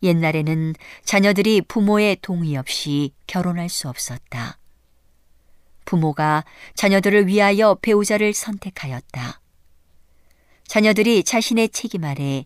옛날에는 0.02 0.74
자녀들이 1.04 1.62
부모의 1.62 2.18
동의 2.22 2.56
없이 2.56 3.12
결혼할 3.26 3.68
수 3.68 3.88
없었다. 3.88 4.58
부모가 5.84 6.44
자녀들을 6.74 7.26
위하여 7.26 7.76
배우자를 7.80 8.34
선택하였다. 8.34 9.40
자녀들이 10.66 11.22
자신의 11.24 11.70
책임 11.70 12.04
아래 12.04 12.44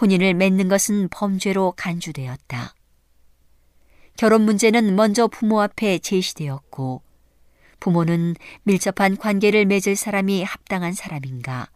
혼인을 0.00 0.34
맺는 0.34 0.68
것은 0.68 1.08
범죄로 1.08 1.72
간주되었다. 1.76 2.74
결혼 4.16 4.42
문제는 4.42 4.96
먼저 4.96 5.26
부모 5.26 5.60
앞에 5.60 5.98
제시되었고 5.98 7.02
부모는 7.80 8.34
밀접한 8.64 9.16
관계를 9.16 9.66
맺을 9.66 9.96
사람이 9.96 10.42
합당한 10.42 10.92
사람인가, 10.92 11.68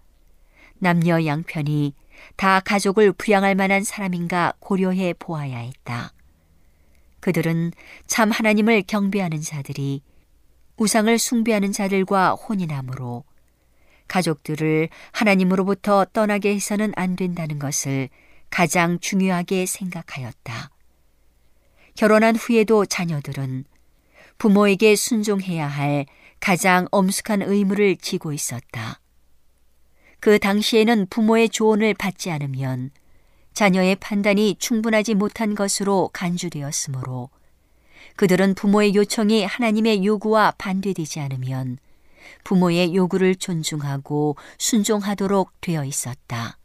남녀 0.78 1.24
양편이 1.24 1.94
다 2.36 2.60
가족을 2.60 3.12
부양할 3.12 3.54
만한 3.54 3.84
사람인가 3.84 4.54
고려해 4.58 5.14
보아야 5.18 5.58
했다. 5.58 6.12
그들은 7.20 7.72
참 8.06 8.30
하나님을 8.30 8.82
경배하는 8.82 9.40
자들이 9.40 10.02
우상을 10.76 11.16
숭배하는 11.16 11.70
자들과 11.70 12.32
혼인함으로 12.32 13.24
가족들을 14.12 14.90
하나님으로부터 15.12 16.04
떠나게 16.12 16.54
해서는 16.54 16.92
안 16.96 17.16
된다는 17.16 17.58
것을 17.58 18.10
가장 18.50 18.98
중요하게 19.00 19.64
생각하였다. 19.64 20.70
결혼한 21.94 22.36
후에도 22.36 22.84
자녀들은 22.84 23.64
부모에게 24.36 24.96
순종해야 24.96 25.66
할 25.66 26.04
가장 26.40 26.88
엄숙한 26.90 27.40
의무를 27.40 27.96
지고 27.96 28.34
있었다. 28.34 29.00
그 30.20 30.38
당시에는 30.38 31.06
부모의 31.08 31.48
조언을 31.48 31.94
받지 31.94 32.30
않으면 32.30 32.90
자녀의 33.54 33.96
판단이 33.96 34.56
충분하지 34.58 35.14
못한 35.14 35.54
것으로 35.54 36.10
간주되었으므로 36.12 37.30
그들은 38.16 38.56
부모의 38.56 38.94
요청이 38.94 39.46
하나님의 39.46 40.04
요구와 40.04 40.52
반대되지 40.58 41.20
않으면 41.20 41.78
부모의 42.44 42.94
요구를 42.94 43.36
존중하고 43.36 44.36
순종하도록 44.58 45.60
되어 45.60 45.84
있었다. 45.84 46.58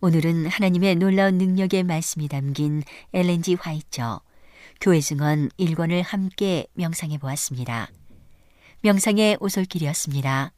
오늘은 0.00 0.46
하나님의 0.46 0.96
놀라운 0.96 1.38
능력의 1.38 1.84
말씀이 1.84 2.26
담긴 2.28 2.82
엘렌지 3.12 3.54
화이처 3.54 4.20
교회 4.80 5.00
증언 5.00 5.48
1권을 5.50 6.02
함께 6.02 6.66
명상해 6.74 7.18
보았습니다. 7.18 7.88
명상의 8.80 9.36
오솔길이었습니다. 9.38 10.52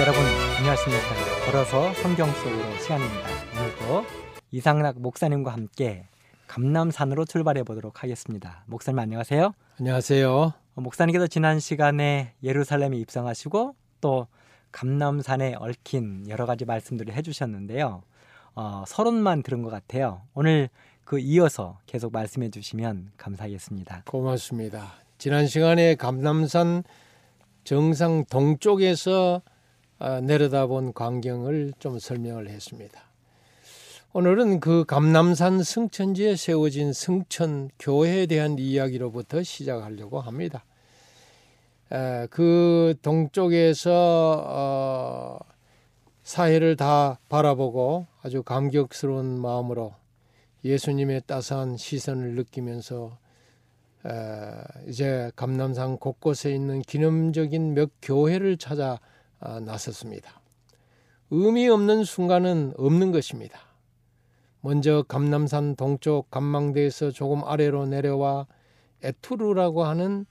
여러분 0.00 0.22
안녕하십니까. 0.56 1.44
걸어서 1.44 1.92
성경 1.92 2.30
속으로 2.30 2.78
시간입니다. 2.78 3.28
오늘도 3.54 4.06
이상락 4.50 4.98
목사님과 4.98 5.52
함께 5.52 6.06
감남산으로 6.46 7.26
출발해 7.26 7.64
보도록 7.64 8.02
하겠습니다. 8.02 8.64
목사님 8.64 8.98
안녕하세요. 8.98 9.52
안녕하세요. 9.78 10.32
어, 10.32 10.80
목사님께서 10.80 11.26
지난 11.26 11.60
시간에 11.60 12.32
예루살렘에 12.42 12.96
입성하시고 12.96 13.74
또 14.00 14.26
감남산에 14.72 15.56
얽힌 15.58 16.26
여러 16.30 16.46
가지 16.46 16.64
말씀들을 16.64 17.12
해주셨는데요. 17.12 18.02
어, 18.54 18.84
서론만 18.86 19.42
들은 19.42 19.62
것 19.62 19.68
같아요. 19.68 20.22
오늘 20.32 20.70
그 21.04 21.18
이어서 21.18 21.78
계속 21.84 22.10
말씀해 22.10 22.48
주시면 22.48 23.12
감사하겠습니다. 23.18 24.04
고맙습니다. 24.06 24.94
지난 25.18 25.46
시간에 25.46 25.94
감남산 25.94 26.84
정상 27.64 28.24
동쪽에서 28.24 29.42
아, 29.44 29.49
내려다본 30.00 30.94
광경을 30.94 31.74
좀 31.78 31.98
설명을 31.98 32.48
했습니다. 32.48 33.00
오늘은 34.12 34.60
그 34.60 34.84
감남산 34.86 35.62
승천지에 35.62 36.36
세워진 36.36 36.92
승천 36.92 37.70
교회에 37.78 38.26
대한 38.26 38.58
이야기로부터 38.58 39.42
시작하려고 39.42 40.20
합니다. 40.20 40.64
그 42.30 42.94
동쪽에서 43.02 44.44
어, 44.46 45.38
사회를 46.22 46.76
다 46.76 47.18
바라보고 47.28 48.06
아주 48.22 48.42
감격스러운 48.42 49.40
마음으로 49.40 49.94
예수님의 50.64 51.22
따스한 51.26 51.76
시선을 51.76 52.34
느끼면서 52.36 53.18
이제 54.86 55.30
감남산 55.36 55.98
곳곳에 55.98 56.52
있는 56.54 56.80
기념적인 56.82 57.74
몇 57.74 57.90
교회를 58.00 58.56
찾아 58.56 58.92
아, 58.92 59.09
나섰습니다. 59.40 60.40
의미 61.30 61.68
없는 61.68 62.04
순간은 62.04 62.74
없는 62.76 63.12
것입니다. 63.12 63.60
먼저 64.60 65.02
감남산 65.08 65.76
동쪽 65.76 66.30
감망대에서 66.30 67.10
조금 67.12 67.44
아래로 67.44 67.86
내려와 67.86 68.46
에투르라고 69.02 69.84
하는 69.84 70.26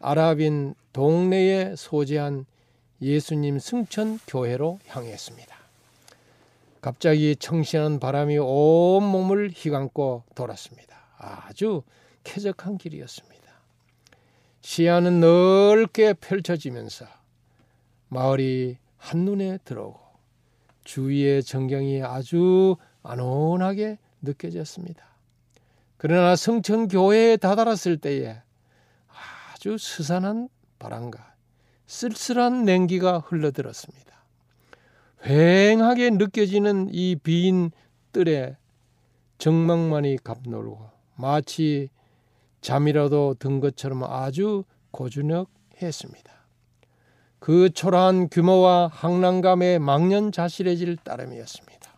아랍인 0.00 0.74
동네에 0.92 1.74
소재한 1.76 2.44
예수님 3.00 3.58
승천 3.58 4.18
교회로 4.26 4.78
향했습니다. 4.86 5.56
갑자기 6.80 7.34
청신한 7.36 7.98
바람이 7.98 8.36
온 8.38 9.04
몸을 9.04 9.50
휘감고 9.54 10.24
돌았습니다. 10.34 10.98
아주 11.16 11.82
쾌적한 12.24 12.76
길이었습니다. 12.76 13.34
시야는 14.60 15.20
넓게 15.20 16.12
펼쳐지면서 16.14 17.06
마을이 18.14 18.78
한눈에 18.96 19.58
들어오고 19.64 20.00
주위의 20.84 21.42
전경이 21.42 22.02
아주 22.02 22.76
안온하게 23.02 23.98
느껴졌습니다. 24.22 25.04
그러나 25.96 26.36
성천교회에 26.36 27.38
다다랐을 27.38 27.96
때에 27.98 28.40
아주 29.52 29.76
스산한 29.78 30.48
바람과 30.78 31.34
쓸쓸한 31.86 32.64
냉기가 32.64 33.18
흘러들었습니다. 33.18 34.04
휑하게 35.22 36.16
느껴지는 36.16 36.88
이 36.92 37.16
빈 37.16 37.70
뜰에 38.12 38.56
정막만이 39.38 40.18
갑놀고 40.22 40.90
마치 41.16 41.88
잠이라도 42.60 43.34
든 43.38 43.58
것처럼 43.60 44.04
아주 44.04 44.64
고즈넉했습니다. 44.92 46.43
그 47.44 47.68
초라한 47.68 48.30
규모와 48.30 48.88
항랑감의 48.90 49.78
망년자실해질 49.78 50.96
따름이었습니다. 51.04 51.92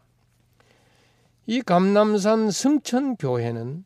이 1.47 1.63
감남산 1.63 2.51
승천교회는 2.51 3.85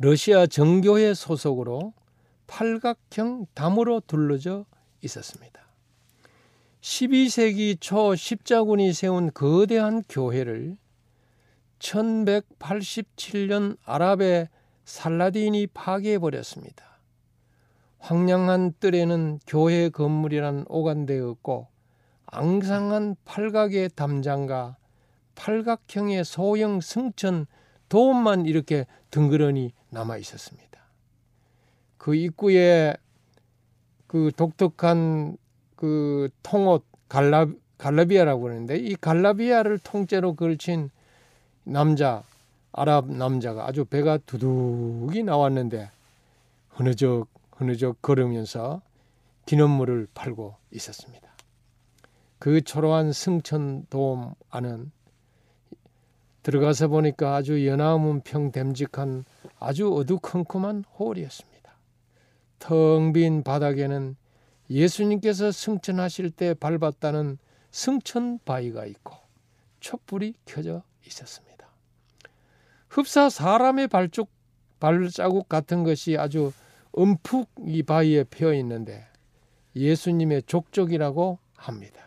러시아 0.00 0.48
정교회 0.48 1.14
소속으로 1.14 1.94
팔각형 2.48 3.46
담으로 3.54 4.00
둘러져 4.04 4.64
있었습니다. 5.02 5.62
12세기 6.80 7.80
초 7.80 8.16
십자군이 8.16 8.92
세운 8.92 9.32
거대한 9.32 10.02
교회를 10.08 10.76
1187년 11.78 13.76
아랍의 13.84 14.48
살라딘이 14.84 15.68
파괴해 15.68 16.18
버렸습니다. 16.18 16.91
황량한 18.02 18.74
뜰에는 18.80 19.38
교회 19.46 19.88
건물이란 19.88 20.66
오간데 20.68 21.20
없고 21.20 21.68
앙상한 22.26 23.14
팔각의 23.24 23.90
담장과 23.94 24.76
팔각형의 25.36 26.24
소형 26.24 26.80
승천 26.80 27.46
도움만 27.88 28.46
이렇게 28.46 28.86
덩그러니 29.12 29.72
남아 29.90 30.16
있었습니다. 30.16 30.80
그 31.96 32.16
입구에 32.16 32.94
그 34.08 34.32
독특한 34.36 35.36
그 35.76 36.28
통옷 36.42 36.84
갈라 37.08 37.46
갈라비아라고 37.78 38.42
그러는데 38.42 38.78
이 38.78 38.96
갈라비아를 38.96 39.78
통째로 39.78 40.34
걸친 40.34 40.90
남자 41.62 42.24
아랍 42.72 43.08
남자가 43.08 43.66
아주 43.66 43.84
배가 43.84 44.18
두둑이 44.18 45.22
나왔는데 45.22 45.90
흐느적 46.70 47.31
흐느적 47.62 48.02
걸으면서 48.02 48.82
기념물을 49.46 50.08
팔고 50.14 50.56
있었습니다. 50.72 51.32
그 52.38 52.60
초라한 52.60 53.12
승천 53.12 53.86
도움 53.88 54.34
안은 54.50 54.90
들어가서 56.42 56.88
보니까 56.88 57.36
아주 57.36 57.66
연화문평 57.66 58.50
됨직한 58.50 59.24
아주 59.60 59.94
어두컴컴한 59.94 60.84
홀이었습니다. 60.98 61.72
텅 62.58 63.12
빈 63.12 63.42
바닥에는 63.44 64.16
예수님께서 64.68 65.52
승천하실 65.52 66.30
때 66.30 66.54
밟았다는 66.54 67.38
승천 67.70 68.40
바위가 68.44 68.86
있고 68.86 69.16
촛불이 69.80 70.34
켜져 70.46 70.82
있었습니다. 71.06 71.68
흡사 72.88 73.28
사람의 73.28 73.88
발쪽 73.88 74.30
발자국 74.80 75.48
같은 75.48 75.84
것이 75.84 76.18
아주 76.18 76.52
움푹 76.92 77.50
이 77.66 77.82
바위에 77.82 78.24
피어 78.24 78.52
있는데 78.54 79.06
예수님의 79.76 80.42
족적이라고 80.44 81.38
합니다. 81.56 82.00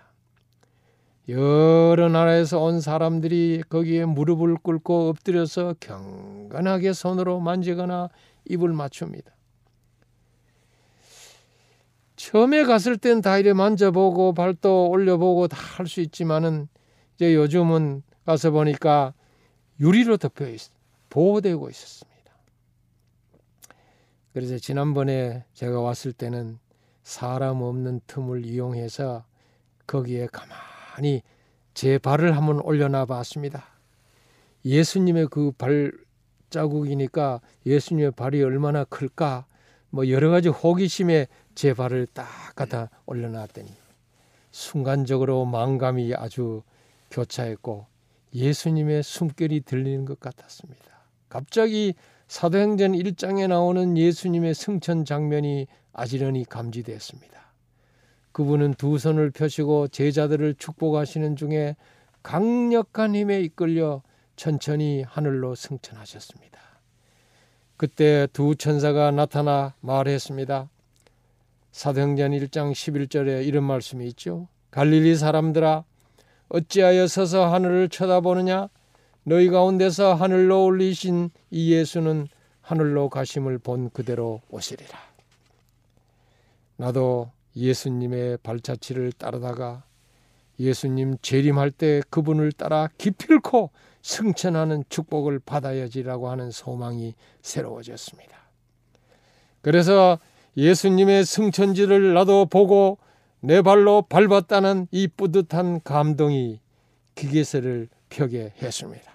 여러 1.28 2.08
나라에서 2.08 2.60
온 2.62 2.82
사람들이 2.82 3.64
거기에 3.68 4.06
무릎을 4.06 4.58
꿇고 4.58 5.10
엎드려서 5.10 5.74
경건하게 5.80 6.94
손으로 6.94 7.40
만지거나 7.40 8.10
입을 8.48 8.74
맞춥니다. 8.74 9.32
처음에 12.16 12.64
갔을 12.64 12.98
땐 12.98 13.22
다 13.22 13.38
이래 13.38 13.54
만져보고 13.54 14.34
발도 14.34 14.90
올려보고 14.90 15.48
다 15.48 15.58
할 15.78 15.88
수 15.88 16.00
있지만은 16.02 16.68
이제 17.16 17.34
요즘은 17.36 18.04
가서 18.26 18.52
보니까 18.52 19.14
유리로 19.80 20.18
덮여 20.18 20.48
있, 20.50 20.62
보호되고 21.10 21.70
있었습니다. 21.70 22.15
그래서 24.36 24.58
지난번에 24.58 25.46
제가 25.54 25.80
왔을 25.80 26.12
때는 26.12 26.60
사람 27.04 27.62
없는 27.62 28.02
틈을 28.06 28.46
이용해서 28.46 29.24
거기에 29.88 30.28
가만히 30.28 31.22
제 31.74 31.98
발을 31.98 32.36
한번 32.36 32.60
올려놔 32.60 33.06
봤습니다. 33.06 33.64
예수님의 34.66 35.30
그 35.32 35.54
발자국이니까 36.52 37.40
예수님의 37.66 38.12
발이 38.12 38.44
얼마나 38.44 38.84
클까 38.84 39.46
뭐 39.90 40.10
여러 40.10 40.30
가지 40.30 40.50
호기심에 40.50 41.28
제 41.54 41.74
발을 41.74 42.06
딱 42.08 42.28
갖다 42.56 42.90
올려놨더니 43.06 43.72
순간적으로 44.52 45.46
망감이 45.46 46.14
아주 46.14 46.62
교차했고 47.10 47.86
예수님의 48.34 49.02
숨결이 49.02 49.62
들리는 49.62 50.04
것 50.04 50.20
같았습니다. 50.20 51.06
갑자기 51.30 51.94
사도행전 52.28 52.94
1장에 52.94 53.48
나오는 53.48 53.98
예수님의 53.98 54.54
승천 54.54 55.06
장면이 55.06 55.68
아지런히 55.94 56.44
감지되었습니다. 56.46 57.36
그분은 58.32 58.74
두 58.74 58.98
손을 58.98 59.32
펴시고 59.32 59.88
제자들을 59.88 60.56
축복하시는 60.56 61.36
중에 61.36 61.76
강력한 62.24 63.16
힘에 63.16 63.40
이끌려 63.42 64.02
천천히 64.36 65.04
하늘로 65.04 65.56
승천하셨습니다. 65.56 66.60
그때 67.78 68.28
두 68.34 68.56
천사가 68.56 69.12
나타나 69.12 69.74
말했습니다. 69.82 70.70
사도행전 71.72 72.32
1장 72.32 72.72
11절에 72.72 73.46
이런 73.46 73.64
말씀이 73.64 74.06
있죠. 74.08 74.48
갈릴리 74.72 75.16
사람들아 75.16 75.84
어찌하여 76.50 77.08
서서 77.08 77.54
하늘을 77.54 77.90
쳐다보느냐 77.90 78.70
너희 79.28 79.50
가운데서 79.50 80.14
하늘로 80.14 80.66
올리신 80.66 81.32
이 81.50 81.74
예수는 81.74 82.28
하늘로 82.62 83.10
가심을 83.10 83.58
본 83.58 83.90
그대로 83.90 84.42
오시리라. 84.52 85.00
나도 86.78 87.32
예수님의 87.56 88.38
발자취를 88.44 89.12
따르다가 89.14 89.84
예수님 90.60 91.18
재림할 91.24 91.72
때 91.72 92.04
그분을 92.12 92.52
따라 92.52 92.88
기필코 93.00 93.72
승천하는 94.04 94.84
축복을 94.90 95.40
받아야지라고 95.40 96.30
하는 96.30 96.52
소망이 96.52 97.16
새로워졌습니다. 97.42 98.38
그래서 99.62 100.20
예수님의 100.56 101.26
승천지를 101.26 102.14
나도 102.14 102.46
보고 102.46 103.00
내 103.40 103.64
발로 103.64 104.04
밟았다는 104.04 104.88
이 104.92 105.08
뿌듯한 105.08 105.82
감동이 105.84 106.60
기계세를 107.16 107.90
펴게 108.10 108.54
했습니다. 108.62 109.15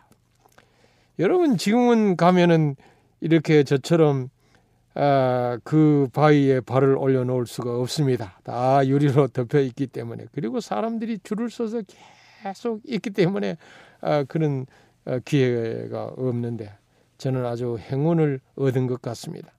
여러분 1.21 1.59
지금은 1.59 2.17
가면은 2.17 2.77
이렇게 3.21 3.63
저처럼 3.63 4.31
아, 4.95 5.59
그 5.65 6.09
바위에 6.15 6.61
발을 6.61 6.97
올려놓을 6.97 7.47
수가 7.47 7.79
없습니다. 7.79 8.41
다 8.43 8.85
유리로 8.87 9.29
덮여 9.33 9.61
있기 9.61 9.87
때문에 9.87 10.25
그리고 10.33 10.61
사람들이 10.61 11.19
줄을 11.23 11.51
서서 11.51 11.83
계속 12.43 12.81
있기 12.87 13.11
때문에 13.11 13.59
아, 14.01 14.25
그런 14.25 14.65
어, 15.05 15.19
기회가 15.23 16.05
없는데 16.17 16.73
저는 17.19 17.45
아주 17.45 17.77
행운을 17.79 18.41
얻은 18.57 18.87
것 18.87 19.03
같습니다. 19.03 19.53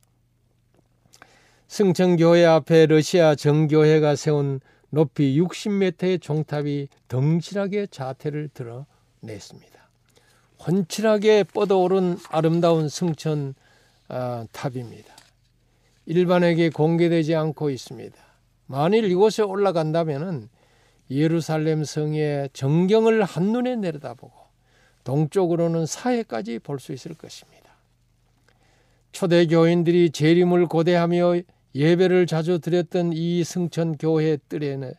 승천교회 1.67 2.43
앞에 2.43 2.87
러시아 2.87 3.35
정교회가 3.35 4.15
세운 4.15 4.59
높이 4.89 5.39
60m의 5.39 6.19
종탑이 6.21 6.89
덩실하게 7.07 7.87
자태를 7.87 8.49
드러냈습니다. 8.49 9.70
훤칠하게 10.67 11.45
뻗어오른 11.45 12.17
아름다운 12.29 12.89
승천 12.89 13.55
아, 14.09 14.45
탑입니다. 14.51 15.15
일반에게 16.05 16.69
공개되지 16.69 17.35
않고 17.35 17.69
있습니다. 17.69 18.17
만일 18.67 19.05
이곳에 19.05 19.41
올라간다면 19.43 20.49
예루살렘 21.09 21.83
성의 21.83 22.49
정경을 22.53 23.23
한눈에 23.23 23.75
내려다보고 23.75 24.33
동쪽으로는 25.03 25.85
사해까지 25.85 26.59
볼 26.59 26.79
수 26.79 26.93
있을 26.93 27.15
것입니다. 27.15 27.61
초대 29.11 29.45
교인들이 29.45 30.11
재림을 30.11 30.67
고대하며 30.67 31.41
예배를 31.75 32.27
자주 32.27 32.59
드렸던 32.59 33.13
이 33.13 33.43
승천 33.43 33.97
교회 33.97 34.37
뜰에는 34.49 34.93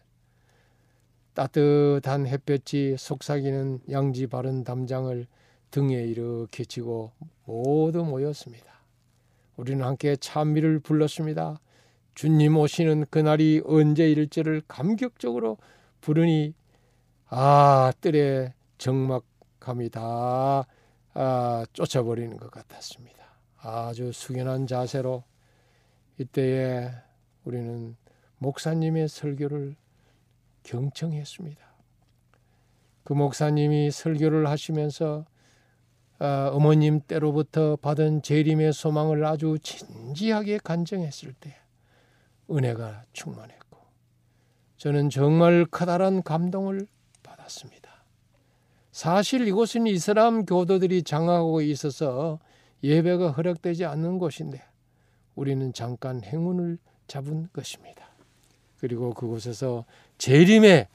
따뜻한 1.34 2.26
햇볕이 2.26 2.96
속삭이는 2.98 3.80
양지 3.90 4.26
바른 4.26 4.64
담장을 4.64 5.26
등에 5.72 6.04
이렇게 6.04 6.64
지고 6.64 7.10
모두 7.44 8.04
모였습니다. 8.04 8.72
우리는 9.56 9.84
함께 9.84 10.14
찬미를 10.14 10.78
불렀습니다. 10.78 11.58
주님 12.14 12.58
오시는 12.58 13.06
그날이 13.10 13.62
언제일지를 13.64 14.62
감격적으로 14.68 15.56
부르니 16.00 16.54
아 17.28 17.90
뜰에 18.00 18.52
적막감이 18.78 19.88
다 19.90 20.66
아, 21.14 21.66
쫓아버리는 21.72 22.36
것 22.36 22.50
같았습니다. 22.50 23.24
아주 23.58 24.12
숙연한 24.12 24.66
자세로 24.66 25.24
이때에 26.18 26.90
우리는 27.44 27.96
목사님의 28.38 29.08
설교를 29.08 29.76
경청했습니다. 30.64 31.62
그 33.04 33.12
목사님이 33.14 33.90
설교를 33.90 34.48
하시면서 34.48 35.24
어, 36.22 36.50
어머님 36.52 37.00
때로부터 37.00 37.74
받은 37.74 38.22
재림의 38.22 38.74
소망을 38.74 39.24
아주 39.24 39.58
진지하게 39.60 40.58
간증했을 40.62 41.32
때 41.32 41.56
은혜가 42.48 43.02
충만했고 43.12 43.76
저는 44.76 45.10
정말 45.10 45.66
커다란 45.68 46.22
감동을 46.22 46.86
받았습니다. 47.24 48.04
사실 48.92 49.48
이곳은 49.48 49.88
이슬람 49.88 50.46
교도들이 50.46 51.02
장악하고 51.02 51.60
있어서 51.62 52.38
예배가 52.84 53.32
허락되지 53.32 53.84
않는 53.84 54.18
곳인데 54.18 54.62
우리는 55.34 55.72
잠깐 55.72 56.22
행운을 56.22 56.78
잡은 57.08 57.48
것입니다. 57.52 58.06
그리고 58.78 59.12
그곳에서 59.12 59.86
재림의 60.18 60.86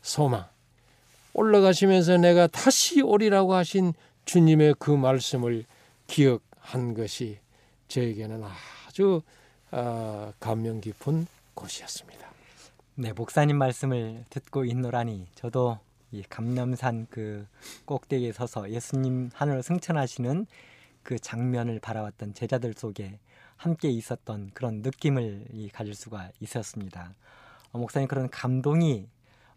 소망 0.00 0.46
올라가시면서 1.34 2.18
내가 2.18 2.46
다시 2.46 3.02
오리라고 3.02 3.54
하신 3.54 3.92
주님의 4.26 4.74
그 4.80 4.90
말씀을 4.90 5.64
기억한 6.08 6.94
것이 6.94 7.38
저에게는 7.86 8.42
아주 8.88 9.22
아, 9.70 10.32
감명 10.40 10.80
깊은 10.80 11.28
곳이었습니다. 11.54 12.26
네, 12.96 13.12
목사님 13.12 13.56
말씀을 13.56 14.24
듣고 14.28 14.64
있노라니 14.64 15.28
저도 15.36 15.78
이 16.10 16.24
감남산 16.28 17.06
그 17.08 17.46
꼭대기에 17.84 18.32
서서 18.32 18.70
예수님 18.70 19.30
하늘을 19.32 19.62
승천하시는 19.62 20.46
그 21.04 21.20
장면을 21.20 21.78
바라왔던 21.78 22.34
제자들 22.34 22.74
속에 22.74 23.20
함께 23.56 23.88
있었던 23.90 24.50
그런 24.54 24.82
느낌을 24.82 25.70
가질 25.72 25.94
수가 25.94 26.30
있었습니다. 26.40 27.14
어, 27.70 27.78
목사님 27.78 28.08
그런 28.08 28.28
감동이 28.28 29.06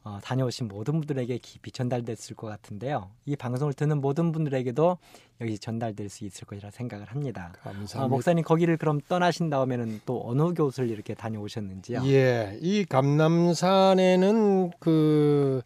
어, 0.04 0.20
다녀오신 0.24 0.68
모든 0.70 1.02
분들에게 1.02 1.38
깊이 1.39 1.72
전달됐을 1.72 2.36
것 2.36 2.47
같은데요. 2.47 3.10
이 3.26 3.36
방송을 3.36 3.74
듣는 3.74 4.00
모든 4.00 4.32
분들에게도 4.32 4.97
여기 5.41 5.60
전달될 5.60 6.10
수 6.10 6.26
있을 6.26 6.45
것이라 6.47 6.72
생각을 6.72 7.06
합니다. 7.08 7.54
감사합니다. 7.62 8.06
어, 8.06 8.08
목사님 8.08 8.43
거기를 8.43 8.78
그럼 8.78 9.02
떠나신 9.08 9.50
다음에는 9.50 10.02
또 10.06 10.22
어느 10.26 10.54
교수를 10.54 10.89
이렇게 10.89 11.14
다녀오셨는지요? 11.14 12.02
예, 12.06 12.58
이 12.62 12.86
감남산에는 12.86 14.72
그 14.80 15.62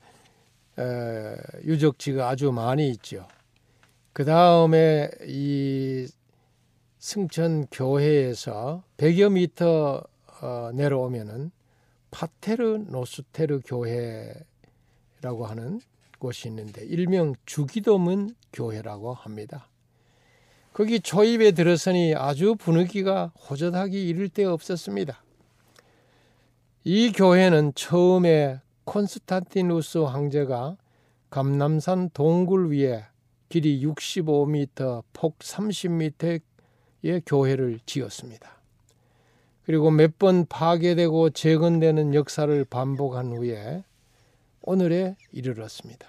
에, 0.79 1.35
유적지가 1.63 2.27
아주 2.29 2.51
많이 2.51 2.89
있죠. 2.89 3.27
그 4.13 4.25
다음에 4.25 5.09
이 5.27 6.07
승천 6.97 7.67
교회에서 7.71 8.83
100여 8.97 9.31
미터 9.31 10.03
어, 10.41 10.71
내려오면은 10.73 11.51
파테르 12.13 12.85
노스테르 12.89 13.61
교회라고 13.65 15.47
하는 15.47 15.81
곳이 16.19 16.47
있는데 16.47 16.85
일명 16.85 17.33
주기도문 17.47 18.35
교회라고 18.53 19.15
합니다. 19.15 19.67
거기 20.73 20.99
초입에 20.99 21.51
들어서니 21.51 22.13
아주 22.15 22.55
분위기가 22.55 23.33
호젓하기 23.49 24.07
이를 24.07 24.29
데 24.29 24.45
없었습니다. 24.45 25.23
이 26.83 27.11
교회는 27.11 27.73
처음에 27.73 28.61
콘스탄티누스 28.85 29.99
황제가 29.99 30.77
감남산 31.31 32.11
동굴 32.13 32.71
위에 32.71 33.05
길이 33.49 33.83
65m, 33.83 35.03
폭 35.13 35.39
30m의 35.39 36.41
교회를 37.25 37.79
지었습니다. 37.85 38.52
그리고 39.65 39.91
몇 39.91 40.17
번 40.19 40.45
파괴되고 40.45 41.31
재건되는 41.31 42.13
역사를 42.13 42.65
반복한 42.65 43.31
후에 43.33 43.83
오늘에 44.61 45.15
이르렀습니다. 45.31 46.07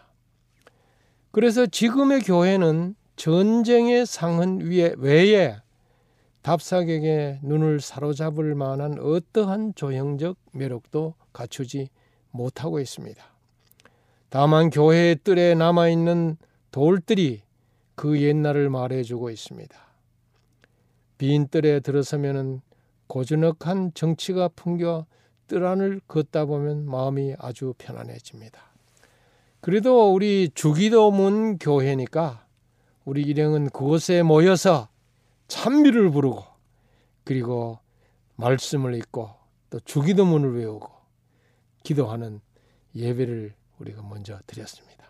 그래서 1.31 1.67
지금의 1.67 2.21
교회는 2.21 2.95
전쟁의 3.17 4.07
상흔 4.07 4.61
위에 4.61 4.95
외에 4.99 5.57
답사객의 6.43 7.41
눈을 7.43 7.81
사로잡을 7.81 8.55
만한 8.55 8.99
어떠한 8.99 9.75
조형적 9.75 10.37
매력도 10.53 11.15
갖추지 11.33 11.89
못하고 12.31 12.81
있습니다. 12.81 13.25
다만 14.29 14.71
교회의 14.71 15.17
뜰에 15.25 15.55
남아있는 15.55 16.37
돌들이 16.71 17.43
그 17.95 18.21
옛날을 18.21 18.69
말해주고 18.69 19.31
있습니다. 19.31 19.77
빈 21.19 21.49
뜰에 21.49 21.81
들어서면은 21.81 22.61
고즈넉한 23.07 23.93
정치가 23.95 24.49
풍겨 24.49 25.07
뜰 25.47 25.65
안을 25.65 26.01
걷다 26.09 26.47
보면 26.47 26.87
마음이 26.87 27.35
아주 27.39 27.75
편안해집니다. 27.79 28.61
그래도 29.61 30.13
우리 30.13 30.51
주기도문 30.55 31.59
교회니까 31.59 32.47
우리 33.05 33.23
일행은 33.23 33.71
그곳에 33.71 34.23
모여서 34.23 34.89
찬미를 35.49 36.11
부르고 36.11 36.45
그리고 37.25 37.79
말씀을 38.37 38.95
읽고 38.95 39.31
또 39.71 39.81
주기도문을 39.81 40.57
외우고 40.57 40.91
기도하는 41.83 42.41
예배를 42.95 43.55
우리가 43.79 44.03
먼저 44.03 44.39
드렸습니다. 44.47 45.05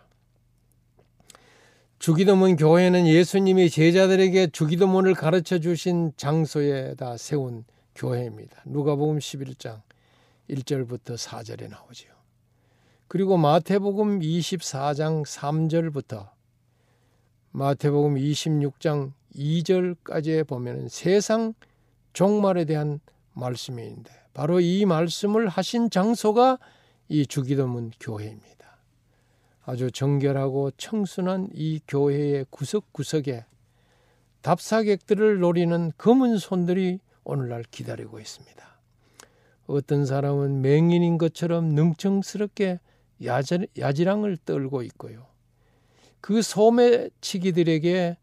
주기도문 1.99 2.57
교회는 2.57 3.07
예수님이 3.07 3.69
제자들에게 3.69 4.47
주기도문을 4.47 5.15
가르쳐 5.15 5.59
주신 5.59 6.11
장소에다 6.17 7.17
세운 7.17 7.63
교회입니다. 7.95 8.61
누가복음 8.65 9.19
11장 9.19 9.81
1절부터 10.49 11.17
4절에 11.17 11.69
나오지요. 11.69 12.11
그리고 13.07 13.37
마태복음 13.37 14.19
24장 14.19 15.25
3절부터 15.25 16.29
마태복음 17.51 18.15
26장 18.15 19.13
2절까지에 19.35 20.45
보면은 20.45 20.89
세상 20.89 21.53
종말에 22.13 22.65
대한 22.65 22.99
말씀이 23.33 23.81
있는데 23.83 24.11
바로 24.33 24.59
이 24.59 24.85
말씀을 24.85 25.47
하신 25.47 25.89
장소가 25.89 26.59
이 27.07 27.25
주기도문 27.25 27.91
교회입니다. 27.99 28.55
아주 29.63 29.89
정결하고 29.89 30.71
청순한 30.71 31.49
이 31.53 31.79
교회의 31.87 32.45
구석구석에 32.49 33.45
답사객들을 34.41 35.39
노리는 35.39 35.91
검은 35.97 36.37
손들이 36.37 36.99
오늘날 37.25 37.63
기다리고 37.69 38.19
있습니다. 38.19 38.63
어떤 39.67 40.05
사람은 40.05 40.61
맹인인 40.61 41.17
것처럼 41.17 41.69
능청스럽게 41.69 42.79
야지랑을 43.77 44.37
떨고 44.45 44.83
있고요. 44.83 45.25
그 46.21 46.41
소매치기들에게 46.41 48.17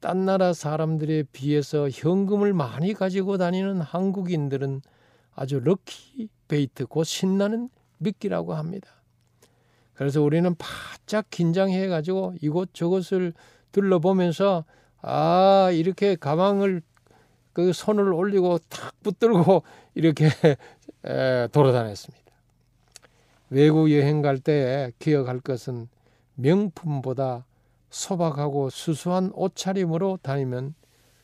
딴 0.00 0.26
나라 0.26 0.52
사람들에 0.52 1.24
비해서 1.32 1.88
현금을 1.88 2.52
많이 2.52 2.94
가지고 2.94 3.36
다니는 3.36 3.80
한국인들은 3.80 4.82
아주 5.34 5.60
럭키 5.60 6.28
베이트 6.48 6.86
곧 6.86 7.04
신나는 7.04 7.68
미끼라고 7.98 8.54
합니다. 8.54 8.88
그래서 9.94 10.22
우리는 10.22 10.54
바짝 10.56 11.28
긴장해 11.30 11.88
가지고 11.88 12.34
이곳 12.40 12.72
저곳을 12.74 13.32
둘러보면서 13.72 14.64
아 15.00 15.70
이렇게 15.72 16.16
가방을 16.16 16.82
그 17.58 17.72
손을 17.72 18.12
올리고 18.12 18.60
탁 18.68 18.94
붙들고 19.02 19.64
이렇게 19.96 20.28
돌아다녔습니다. 21.50 22.32
외국 23.50 23.90
여행 23.90 24.22
갈 24.22 24.38
때 24.38 24.92
기억할 25.00 25.40
것은 25.40 25.88
명품보다 26.36 27.46
소박하고 27.90 28.70
수수한 28.70 29.32
옷차림으로 29.34 30.20
다니면 30.22 30.76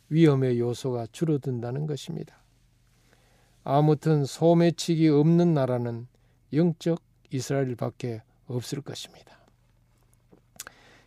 위험의 0.09 0.59
요소가 0.59 1.07
줄어든다는 1.13 1.87
것입니다. 1.87 2.43
아무튼 3.63 4.25
소매치기 4.25 5.11
없는 5.11 5.55
나라는 5.55 6.09
영적 6.53 7.01
이스라엘밖에 7.31 8.23
없을 8.49 8.81
것입니다. 8.81 9.39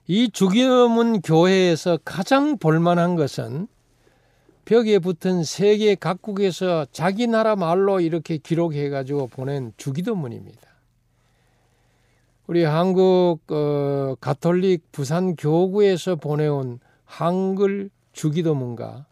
이 0.07 0.29
주기도문 0.31 1.19
교회에서 1.19 1.99
가장 2.05 2.57
볼만한 2.57 3.17
것은 3.17 3.67
벽에 4.67 4.99
붙은 4.99 5.45
세계 5.45 5.95
각국에서 5.95 6.85
자기 6.91 7.25
나라 7.25 7.55
말로 7.55 8.01
이렇게 8.01 8.35
기록해 8.35 8.89
가지고 8.89 9.27
보낸 9.27 9.71
주기도문입니다. 9.77 10.59
우리 12.47 12.65
한국 12.65 13.39
어, 13.49 14.15
가톨릭 14.19 14.91
부산 14.91 15.37
교구에서 15.37 16.17
보내온 16.17 16.81
한글 17.05 17.89
주기도문과 18.11 19.05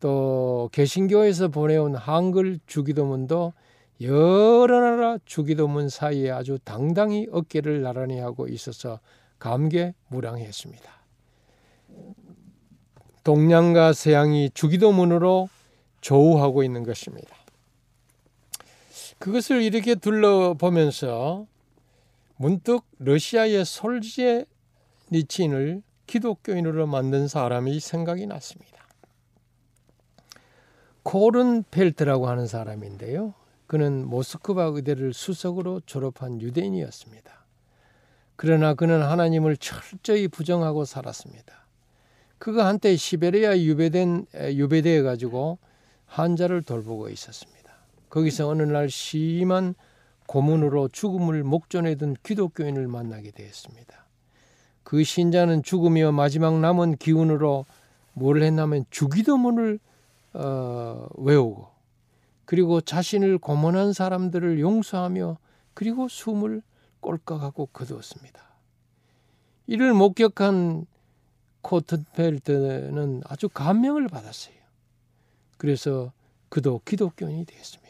또 0.00 0.70
개신교에서 0.72 1.48
보내온 1.48 1.94
한글 1.94 2.58
주기도문도 2.66 3.52
여러 4.00 4.80
나라 4.80 5.18
주기도문 5.26 5.90
사이에 5.90 6.30
아주 6.30 6.58
당당히 6.64 7.26
어깨를 7.30 7.82
나란히 7.82 8.20
하고 8.20 8.48
있어서 8.48 9.00
감개무량했습니다. 9.38 10.97
동양과 13.28 13.92
서양이 13.92 14.48
주기도문으로 14.54 15.50
조우하고 16.00 16.62
있는 16.62 16.82
것입니다. 16.82 17.28
그것을 19.18 19.60
이렇게 19.60 19.96
둘러보면서 19.96 21.46
문득 22.36 22.84
러시아의 22.98 23.66
솔제 23.66 24.46
니친을 25.12 25.82
기독교인으로 26.06 26.86
만든 26.86 27.28
사람이 27.28 27.80
생각이 27.80 28.26
났습니다. 28.26 28.78
코른 31.02 31.64
펠트라고 31.70 32.28
하는 32.28 32.46
사람인데요. 32.46 33.34
그는 33.66 34.06
모스크바 34.06 34.70
의대를 34.72 35.12
수석으로 35.12 35.82
졸업한 35.84 36.40
유대인이었습니다. 36.40 37.30
그러나 38.36 38.72
그는 38.72 39.02
하나님을 39.02 39.58
철저히 39.58 40.28
부정하고 40.28 40.86
살았습니다. 40.86 41.57
그가 42.38 42.66
한때 42.66 42.96
시베리아 42.96 43.58
유배된 43.58 44.26
유배되어 44.52 45.02
가지고 45.02 45.58
환자를 46.06 46.62
돌보고 46.62 47.08
있었습니다. 47.08 47.58
거기서 48.10 48.48
어느 48.48 48.62
날 48.62 48.88
심한 48.90 49.74
고문으로 50.26 50.88
죽음을 50.88 51.42
목전에 51.42 51.94
둔 51.96 52.14
기독교인을 52.22 52.86
만나게 52.86 53.30
되었습니다. 53.30 54.06
그 54.82 55.04
신자는 55.04 55.62
죽으며 55.62 56.12
마지막 56.12 56.58
남은 56.60 56.96
기운으로 56.96 57.66
뭘 58.14 58.42
했냐면 58.42 58.84
주기도문을 58.90 59.78
어, 60.34 61.08
외우고 61.16 61.68
그리고 62.44 62.80
자신을 62.80 63.38
고문한 63.38 63.92
사람들을 63.92 64.60
용서하며 64.60 65.38
그리고 65.74 66.08
숨을 66.08 66.62
꼴깍하고 67.00 67.66
거두었습니다. 67.66 68.40
이를 69.66 69.92
목격한 69.92 70.86
코튼펠트는 71.68 73.22
아주 73.26 73.50
감명을 73.50 74.08
받았어요. 74.08 74.54
그래서 75.58 76.12
그도 76.48 76.80
기독교인이 76.86 77.44
되었습니다. 77.44 77.88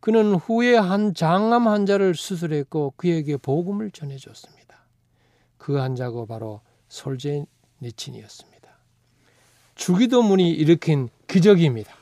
그는 0.00 0.34
후에 0.34 0.76
한 0.76 1.14
장암 1.14 1.66
환자를 1.66 2.14
수술했고 2.14 2.92
그에게 2.96 3.38
복음을 3.38 3.90
전해줬습니다. 3.90 4.76
그 5.56 5.78
환자가 5.78 6.26
바로 6.26 6.60
솔제니친이었습니다. 6.88 8.70
주기도문이 9.76 10.50
일으킨 10.50 11.08
기적입니다. 11.26 11.94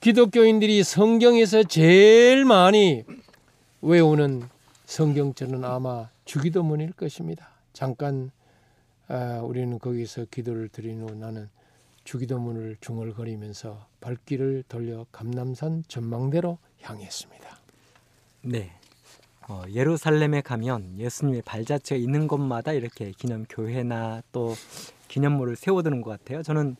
기독교인들이 0.00 0.84
성경에서 0.84 1.64
제일 1.64 2.44
많이 2.44 3.04
외우는 3.82 4.48
성경절은 4.84 5.64
아마 5.64 6.10
주기도문일 6.24 6.92
것입니다. 6.92 7.53
잠깐 7.74 8.30
아, 9.08 9.40
우리는 9.44 9.78
거기서 9.78 10.26
기도를 10.30 10.68
드린 10.68 11.02
후 11.02 11.14
나는 11.14 11.50
주기도문을 12.04 12.76
중얼거리면서 12.80 13.86
발길을 14.00 14.64
돌려 14.68 15.04
감남산 15.12 15.84
전망대로 15.88 16.58
향했습니다. 16.80 17.58
네. 18.42 18.72
어, 19.48 19.64
예루살렘에 19.70 20.40
가면 20.40 20.98
예수님의 20.98 21.42
발자취가 21.42 21.96
있는 21.96 22.28
곳마다 22.28 22.72
이렇게 22.72 23.12
기념 23.12 23.44
교회나 23.46 24.22
또 24.32 24.54
기념물을 25.08 25.56
세워두는 25.56 26.00
것 26.00 26.10
같아요. 26.10 26.42
저는 26.42 26.76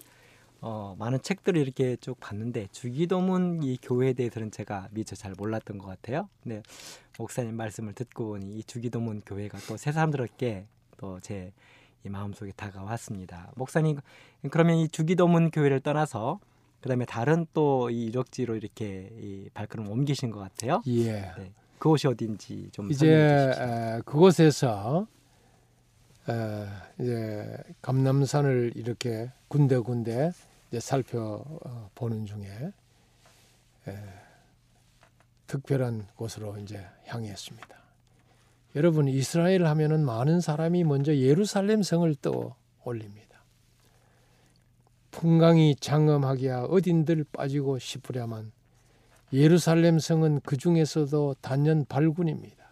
어, 0.61 0.97
많은 0.99 1.21
책들을 1.21 1.61
이렇게 1.61 1.97
쭉 1.97 2.19
봤는데 2.21 2.69
주기도문 2.73 3.63
이 3.63 3.77
교회에 3.83 4.15
대해서는 4.15 4.51
제가 4.51 4.89
미처 4.93 5.15
잘 5.15 5.35
몰랐던 5.37 5.77
것 5.77 5.87
같아요. 5.87 6.29
근데 6.43 6.63
목사님 7.19 7.55
말씀을 7.55 7.93
듣고 7.93 8.29
보니 8.29 8.59
이 8.59 8.65
주기도문 8.65 9.23
교회가 9.27 9.59
또새 9.69 9.93
사람들에게 9.93 10.67
또 10.97 11.19
제 11.21 11.53
이 12.07 12.11
마음속에 12.11 12.53
다가왔습니다. 12.53 13.51
목사님 13.57 13.99
그러면 14.51 14.77
이 14.77 14.89
주기도문 14.89 15.51
교회를 15.51 15.81
떠나서 15.81 16.39
그다음에 16.83 17.07
다른 17.07 17.47
또 17.55 17.89
이 17.91 18.09
유적지로 18.09 18.57
이렇게 18.57 19.11
이 19.19 19.49
발걸음 19.55 19.89
옮기신 19.89 20.31
것 20.31 20.41
같아요. 20.41 20.83
예. 20.87 21.13
네. 21.13 21.53
그곳이 21.79 22.07
어딘지 22.07 22.69
좀 22.73 22.91
이제 22.91 23.09
에, 23.59 24.01
그곳에서 24.05 25.07
에, 26.29 26.67
이제 27.01 27.57
감남산을 27.81 28.73
이렇게 28.75 29.31
군데군데 29.49 30.33
이제 30.69 30.81
살펴보는 30.81 32.27
중에 32.27 32.71
에, 33.89 33.99
특별한 35.47 36.09
곳으로 36.17 36.59
이제 36.59 36.87
향했습니다. 37.07 37.84
여러분 38.75 39.09
이스라엘 39.09 39.67
하면은 39.67 40.05
많은 40.05 40.41
사람이 40.41 40.85
먼저 40.85 41.15
예루살렘 41.15 41.83
성을 41.83 42.13
떠 42.17 42.57
올립니다. 42.85 43.45
풍광이 45.13 45.77
장엄하기야 45.77 46.65
어딘들 46.65 47.25
빠지고 47.33 47.79
싶으랴만 47.79 48.51
예루살렘 49.33 49.99
성은 49.99 50.41
그 50.45 50.57
중에서도 50.57 51.37
단연 51.41 51.85
발군입니다. 51.85 52.65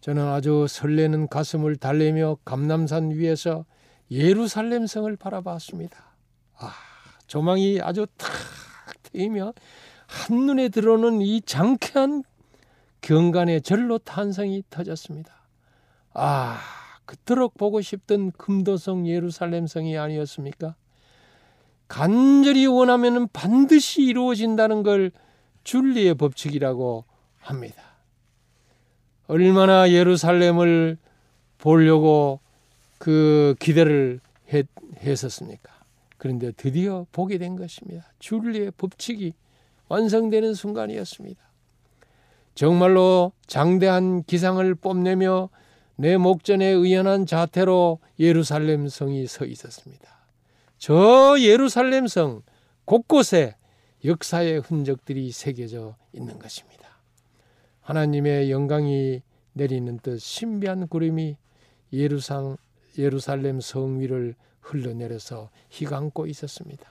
저는 0.00 0.26
아주 0.26 0.66
설레는 0.68 1.28
가슴을 1.28 1.76
달래며 1.76 2.38
감남산 2.44 3.10
위에서 3.10 3.64
예루살렘 4.10 4.86
성을 4.86 5.14
바라봤습니다. 5.16 6.14
아, 6.58 6.72
조망이 7.26 7.80
아주 7.82 8.06
탁 8.16 8.30
트이며 9.04 9.54
한눈에 10.06 10.68
들어오는 10.68 11.20
이 11.20 11.40
장쾌한 11.42 12.22
경간에 13.00 13.60
절로 13.60 13.98
탄성이 13.98 14.62
터졌습니다. 14.70 15.32
아, 16.14 16.58
그토록 17.04 17.56
보고 17.56 17.80
싶던 17.80 18.32
금도성 18.32 19.06
예루살렘 19.08 19.66
성이 19.66 19.96
아니었습니까? 19.96 20.74
간절히 21.86 22.66
원하면 22.66 23.28
반드시 23.32 24.02
이루어진다는 24.02 24.82
걸 24.82 25.10
줄리의 25.64 26.14
법칙이라고 26.14 27.04
합니다. 27.38 27.82
얼마나 29.26 29.90
예루살렘을 29.90 30.98
보려고 31.58 32.40
그 32.98 33.54
기대를 33.58 34.20
했, 34.52 34.66
했었습니까? 34.98 35.72
그런데 36.18 36.52
드디어 36.52 37.06
보게 37.12 37.38
된 37.38 37.56
것입니다. 37.56 38.12
줄리의 38.18 38.72
법칙이 38.76 39.34
완성되는 39.88 40.54
순간이었습니다. 40.54 41.47
정말로 42.58 43.30
장대한 43.46 44.24
기상을 44.24 44.74
뽐내며 44.74 45.48
내 45.94 46.16
목전에 46.16 46.66
의연한 46.66 47.24
자태로 47.24 48.00
예루살렘 48.18 48.88
성이 48.88 49.28
서 49.28 49.44
있었습니다. 49.44 50.08
저 50.76 51.36
예루살렘 51.38 52.08
성 52.08 52.42
곳곳에 52.84 53.54
역사의 54.04 54.58
흔적들이 54.58 55.30
새겨져 55.30 55.94
있는 56.12 56.40
것입니다. 56.40 56.98
하나님의 57.82 58.50
영광이 58.50 59.22
내리는 59.52 60.00
듯 60.02 60.18
신비한 60.18 60.88
구름이 60.88 61.36
예루살렘 61.92 63.60
성 63.60 64.00
위를 64.00 64.34
흘러내려서 64.62 65.50
휘감고 65.70 66.26
있었습니다. 66.26 66.90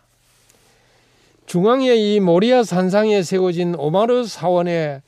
중앙에 1.46 1.94
이 1.94 2.22
모리아 2.22 2.64
산상에 2.64 3.22
세워진 3.22 3.76
오마르 3.76 4.24
사원의 4.24 5.02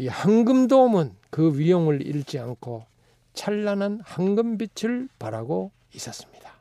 이 0.00 0.08
황금돔은 0.08 1.14
그 1.28 1.58
위용을 1.58 2.00
잃지 2.00 2.38
않고 2.38 2.86
찬란한 3.34 4.00
황금빛을 4.02 5.10
발하고 5.18 5.72
있었습니다. 5.94 6.54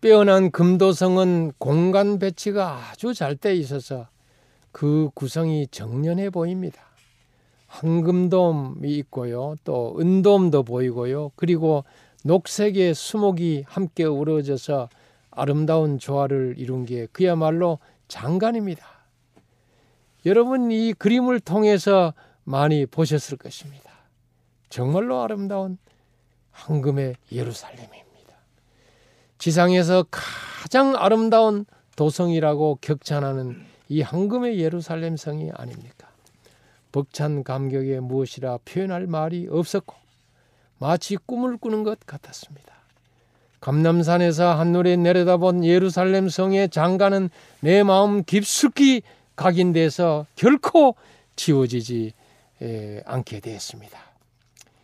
빼어난 0.00 0.50
금도성은 0.52 1.52
공간 1.58 2.18
배치가 2.18 2.78
아주 2.90 3.12
잘 3.12 3.36
돼 3.36 3.54
있어서 3.56 4.08
그 4.72 5.10
구성이 5.12 5.66
정연해 5.70 6.30
보입니다. 6.30 6.80
황금돔이 7.66 8.96
있고요. 9.00 9.54
또 9.64 9.98
은돔도 10.00 10.62
보이고요. 10.62 11.32
그리고 11.36 11.84
녹색의 12.24 12.94
수목이 12.94 13.64
함께 13.66 14.04
우러져서 14.04 14.88
아름다운 15.30 15.98
조화를 15.98 16.54
이룬 16.56 16.86
게 16.86 17.06
그야말로 17.12 17.80
장관입니다. 18.08 18.99
여러분 20.26 20.70
이 20.70 20.92
그림을 20.92 21.40
통해서 21.40 22.12
많이 22.44 22.86
보셨을 22.86 23.38
것입니다. 23.38 23.90
정말로 24.68 25.22
아름다운 25.22 25.78
황금의 26.52 27.16
예루살렘입니다. 27.32 28.00
지상에서 29.38 30.04
가장 30.10 30.94
아름다운 30.96 31.64
도성이라고 31.96 32.78
격찬하는 32.80 33.64
이 33.88 34.02
황금의 34.02 34.60
예루살렘 34.60 35.16
성이 35.16 35.50
아닙니까? 35.54 36.08
벅찬 36.92 37.44
감격에 37.44 38.00
무엇이라 38.00 38.58
표현할 38.64 39.06
말이 39.06 39.48
없었고 39.50 39.94
마치 40.78 41.16
꿈을 41.16 41.56
꾸는 41.56 41.82
것 41.82 41.98
같았습니다. 42.06 42.74
감남산에서 43.60 44.54
한눈에 44.58 44.96
내려다본 44.96 45.64
예루살렘 45.64 46.28
성의 46.28 46.68
장가는 46.70 47.28
내 47.60 47.82
마음 47.82 48.24
깊숙이 48.24 49.02
각인돼서 49.40 50.26
결코 50.36 50.96
지워지지 51.34 52.12
않게 53.06 53.40
되었습니다. 53.40 53.98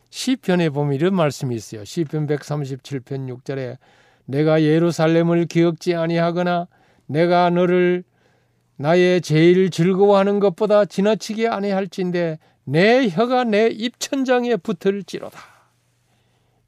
시편에 0.08 0.70
보면 0.70 0.94
이런 0.94 1.14
말씀이 1.14 1.54
있어요. 1.54 1.84
시편 1.84 2.26
137편 2.26 3.42
6절에 3.44 3.76
내가 4.24 4.62
예루살렘을 4.62 5.44
기억지 5.44 5.94
아니하거나 5.94 6.68
내가 7.04 7.50
너를 7.50 8.02
나의 8.76 9.20
제일 9.20 9.68
즐거워하는 9.70 10.40
것보다 10.40 10.86
지나치게 10.86 11.48
아니할진데 11.48 12.38
내 12.64 13.08
혀가 13.08 13.44
내 13.44 13.66
입천장에 13.66 14.56
붙을지로다. 14.56 15.38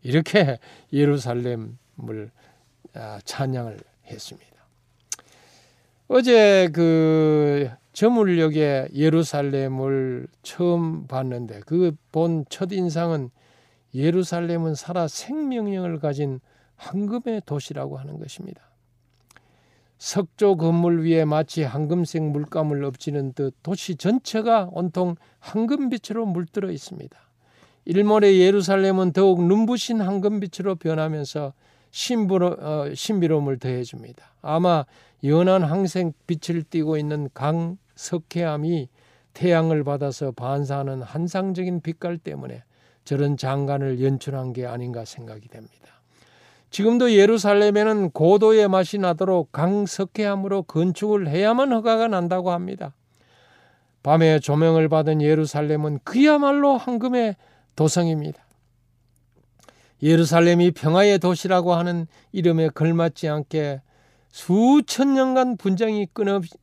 이렇게 0.02 0.58
예루살렘을 0.92 2.30
아, 2.94 3.18
찬양을 3.24 3.78
했습니다. 4.06 4.58
어제 6.08 6.70
그 6.72 7.70
저물역에 7.98 8.90
예루살렘을 8.94 10.28
처음 10.44 11.08
봤는데 11.08 11.60
그 11.66 11.90
본 12.12 12.44
첫 12.48 12.70
인상은 12.70 13.30
예루살렘은 13.92 14.76
살아 14.76 15.08
생명력을 15.08 15.98
가진 15.98 16.38
황금의 16.76 17.42
도시라고 17.44 17.98
하는 17.98 18.20
것입니다. 18.20 18.62
석조 19.98 20.58
건물 20.58 21.04
위에 21.04 21.24
마치 21.24 21.64
황금색 21.64 22.22
물감을 22.22 22.84
엎지는 22.84 23.32
듯 23.32 23.52
도시 23.64 23.96
전체가 23.96 24.68
온통 24.70 25.16
황금빛으로 25.40 26.24
물들어 26.24 26.70
있습니다. 26.70 27.18
일몰의 27.84 28.38
예루살렘은 28.38 29.12
더욱 29.12 29.44
눈부신 29.44 30.02
황금빛으로 30.02 30.76
변하면서 30.76 31.52
신부로, 31.90 32.56
어, 32.60 32.94
신비로움을 32.94 33.58
더해줍니다. 33.58 34.34
아마 34.40 34.84
연한 35.24 35.64
황색 35.64 36.12
빛을 36.28 36.62
띠고 36.62 36.96
있는 36.96 37.28
강 37.34 37.76
석회암이 37.98 38.88
태양을 39.34 39.82
받아서 39.82 40.30
반사하는 40.30 41.02
환상적인 41.02 41.80
빛깔 41.80 42.16
때문에 42.16 42.62
저런 43.04 43.36
장관을 43.36 44.00
연출한 44.00 44.52
게 44.52 44.66
아닌가 44.66 45.04
생각이 45.04 45.48
됩니다. 45.48 45.74
지금도 46.70 47.12
예루살렘에는 47.12 48.10
고도의 48.10 48.68
맛이 48.68 48.98
나도록 48.98 49.50
강석회암으로 49.50 50.62
건축을 50.62 51.28
해야만 51.28 51.72
허가가 51.72 52.06
난다고 52.06 52.52
합니다. 52.52 52.94
밤에 54.04 54.38
조명을 54.38 54.88
받은 54.88 55.20
예루살렘은 55.20 55.98
그야말로 56.04 56.76
황금의 56.76 57.34
도성입니다. 57.74 58.46
예루살렘이 60.02 60.70
평화의 60.70 61.18
도시라고 61.18 61.74
하는 61.74 62.06
이름에 62.30 62.68
걸맞지 62.68 63.28
않게 63.28 63.80
수천 64.30 65.14
년간 65.14 65.56
분쟁이 65.56 66.06
끊임없이 66.12 66.54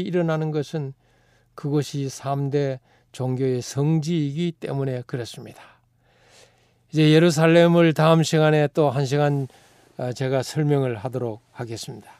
일어나는 0.00 0.50
것은 0.50 0.92
그것이 1.54 2.06
3대 2.06 2.78
종교의 3.12 3.62
성지이기 3.62 4.52
때문에 4.60 5.02
그렇습니다. 5.06 5.60
이제 6.92 7.10
예루살렘을 7.12 7.92
다음 7.94 8.22
시간에 8.22 8.68
또 8.68 8.90
한 8.90 9.06
시간 9.06 9.46
아, 9.96 10.12
제가 10.12 10.42
설명을 10.42 10.96
하도록 10.96 11.40
하겠습니다. 11.52 12.10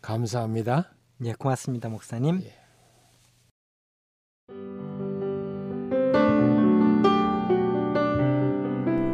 감사합니다. 0.00 0.92
예, 1.24 1.32
고맙습니다, 1.32 1.88
목사님. 1.88 2.40
예. 2.44 2.52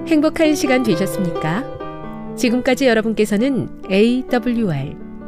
행복한 0.09 0.55
시간 0.55 0.83
되셨습니까? 0.83 2.35
지금까지 2.37 2.87
여러분께서는 2.87 3.83
AWR 3.91 5.12